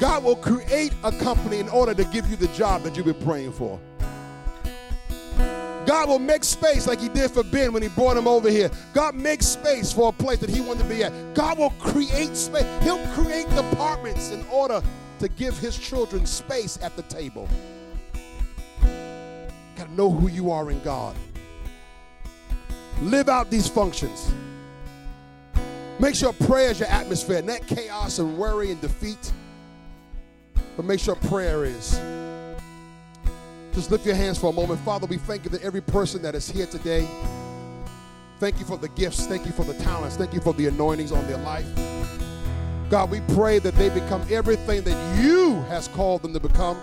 God 0.00 0.24
will 0.24 0.36
create 0.36 0.92
a 1.04 1.12
company 1.12 1.58
in 1.58 1.68
order 1.68 1.94
to 1.94 2.04
give 2.04 2.28
you 2.28 2.36
the 2.36 2.48
job 2.48 2.82
that 2.82 2.96
you've 2.96 3.06
been 3.06 3.14
praying 3.24 3.52
for. 3.52 3.78
God 5.86 6.08
will 6.08 6.18
make 6.18 6.44
space 6.44 6.86
like 6.86 7.00
he 7.00 7.08
did 7.08 7.30
for 7.30 7.42
Ben 7.42 7.72
when 7.72 7.82
he 7.82 7.88
brought 7.88 8.16
him 8.16 8.26
over 8.26 8.48
here. 8.48 8.70
God 8.94 9.14
makes 9.14 9.46
space 9.46 9.92
for 9.92 10.08
a 10.08 10.12
place 10.12 10.38
that 10.38 10.50
he 10.50 10.60
wanted 10.60 10.84
to 10.84 10.88
be 10.88 11.04
at. 11.04 11.34
God 11.34 11.58
will 11.58 11.70
create 11.78 12.36
space. 12.36 12.66
He'll 12.82 13.04
create 13.08 13.48
departments 13.50 14.30
in 14.30 14.44
order 14.46 14.82
to 15.22 15.28
give 15.28 15.56
his 15.56 15.78
children 15.78 16.26
space 16.26 16.80
at 16.82 16.96
the 16.96 17.02
table. 17.02 17.48
Got 19.76 19.86
to 19.86 19.94
know 19.94 20.10
who 20.10 20.28
you 20.28 20.50
are 20.50 20.68
in 20.68 20.82
God. 20.82 21.14
Live 23.02 23.28
out 23.28 23.48
these 23.48 23.68
functions. 23.68 24.32
Make 26.00 26.16
sure 26.16 26.32
prayer 26.32 26.72
is 26.72 26.80
your 26.80 26.88
atmosphere, 26.88 27.40
not 27.40 27.64
chaos 27.68 28.18
and 28.18 28.36
worry 28.36 28.72
and 28.72 28.80
defeat. 28.80 29.32
But 30.76 30.86
make 30.86 30.98
sure 30.98 31.14
prayer 31.14 31.64
is. 31.64 31.92
Just 33.74 33.92
lift 33.92 34.04
your 34.04 34.16
hands 34.16 34.38
for 34.38 34.50
a 34.50 34.52
moment. 34.52 34.80
Father, 34.80 35.06
we 35.06 35.18
thank 35.18 35.44
you 35.44 35.50
that 35.50 35.62
every 35.62 35.82
person 35.82 36.20
that 36.22 36.34
is 36.34 36.50
here 36.50 36.66
today, 36.66 37.06
thank 38.40 38.58
you 38.58 38.64
for 38.64 38.76
the 38.76 38.88
gifts, 38.88 39.24
thank 39.28 39.46
you 39.46 39.52
for 39.52 39.64
the 39.64 39.74
talents, 39.74 40.16
thank 40.16 40.34
you 40.34 40.40
for 40.40 40.52
the 40.54 40.66
anointings 40.66 41.12
on 41.12 41.24
their 41.28 41.38
life. 41.38 41.66
God, 42.92 43.10
we 43.10 43.22
pray 43.34 43.58
that 43.58 43.74
they 43.76 43.88
become 43.88 44.22
everything 44.30 44.82
that 44.82 45.18
you 45.18 45.54
has 45.62 45.88
called 45.88 46.20
them 46.20 46.34
to 46.34 46.40
become. 46.40 46.76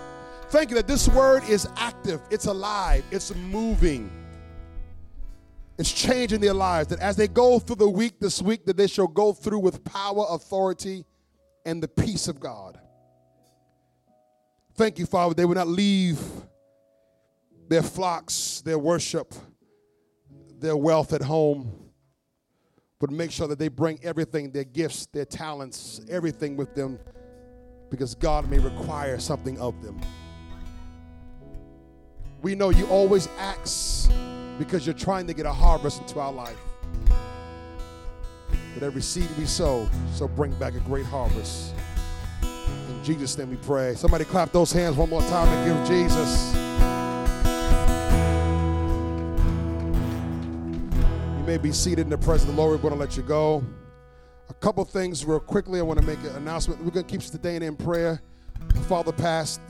Thank 0.48 0.70
you 0.70 0.74
that 0.74 0.88
this 0.88 1.06
word 1.06 1.44
is 1.48 1.68
active, 1.76 2.20
it's 2.32 2.46
alive, 2.46 3.04
it's 3.12 3.32
moving. 3.32 4.10
It's 5.78 5.92
changing 5.92 6.40
their 6.40 6.52
lives. 6.52 6.88
That 6.88 6.98
as 6.98 7.14
they 7.14 7.28
go 7.28 7.60
through 7.60 7.76
the 7.76 7.88
week 7.88 8.18
this 8.18 8.42
week, 8.42 8.66
that 8.66 8.76
they 8.76 8.88
shall 8.88 9.06
go 9.06 9.32
through 9.32 9.60
with 9.60 9.84
power, 9.84 10.26
authority, 10.30 11.04
and 11.64 11.80
the 11.80 11.86
peace 11.86 12.26
of 12.26 12.40
God. 12.40 12.80
Thank 14.74 14.98
you, 14.98 15.06
Father, 15.06 15.34
they 15.34 15.44
will 15.44 15.54
not 15.54 15.68
leave 15.68 16.20
their 17.68 17.84
flocks, 17.84 18.62
their 18.62 18.80
worship, 18.80 19.32
their 20.58 20.76
wealth 20.76 21.12
at 21.12 21.22
home 21.22 21.89
but 23.00 23.10
make 23.10 23.32
sure 23.32 23.48
that 23.48 23.58
they 23.58 23.68
bring 23.68 23.98
everything 24.04 24.52
their 24.52 24.64
gifts, 24.64 25.06
their 25.06 25.24
talents, 25.24 26.02
everything 26.08 26.56
with 26.56 26.74
them 26.74 26.98
because 27.90 28.14
God 28.14 28.48
may 28.48 28.58
require 28.58 29.18
something 29.18 29.58
of 29.58 29.82
them. 29.82 30.00
We 32.42 32.54
know 32.54 32.70
you 32.70 32.86
always 32.86 33.26
ask 33.38 34.10
because 34.58 34.86
you're 34.86 34.94
trying 34.94 35.26
to 35.26 35.34
get 35.34 35.46
a 35.46 35.52
harvest 35.52 36.02
into 36.02 36.20
our 36.20 36.32
life. 36.32 36.56
That 38.74 38.82
every 38.82 39.02
seed 39.02 39.28
we 39.38 39.46
sow 39.46 39.88
shall 40.16 40.28
bring 40.28 40.52
back 40.58 40.74
a 40.74 40.80
great 40.80 41.06
harvest. 41.06 41.74
In 42.42 43.00
Jesus' 43.02 43.36
name 43.36 43.50
we 43.50 43.56
pray. 43.56 43.94
Somebody 43.94 44.24
clap 44.24 44.52
those 44.52 44.72
hands 44.72 44.96
one 44.96 45.08
more 45.08 45.22
time 45.22 45.48
and 45.48 45.88
give 45.88 45.88
Jesus. 45.88 46.54
You 51.40 51.46
may 51.46 51.56
be 51.56 51.72
seated 51.72 52.02
in 52.02 52.10
the 52.10 52.18
presence 52.18 52.50
of 52.50 52.54
the 52.54 52.60
Lord. 52.60 52.72
We're 52.72 52.82
going 52.82 52.92
to 52.92 53.00
let 53.00 53.16
you 53.16 53.22
go. 53.22 53.64
A 54.50 54.54
couple 54.54 54.84
things 54.84 55.24
real 55.24 55.40
quickly. 55.40 55.78
I 55.80 55.82
want 55.82 55.98
to 55.98 56.04
make 56.04 56.18
an 56.18 56.36
announcement. 56.36 56.84
We're 56.84 56.90
going 56.90 57.06
to 57.06 57.10
keep 57.10 57.22
today 57.22 57.56
in 57.56 57.76
prayer. 57.76 58.20
Father 58.88 59.10
passed 59.10 59.62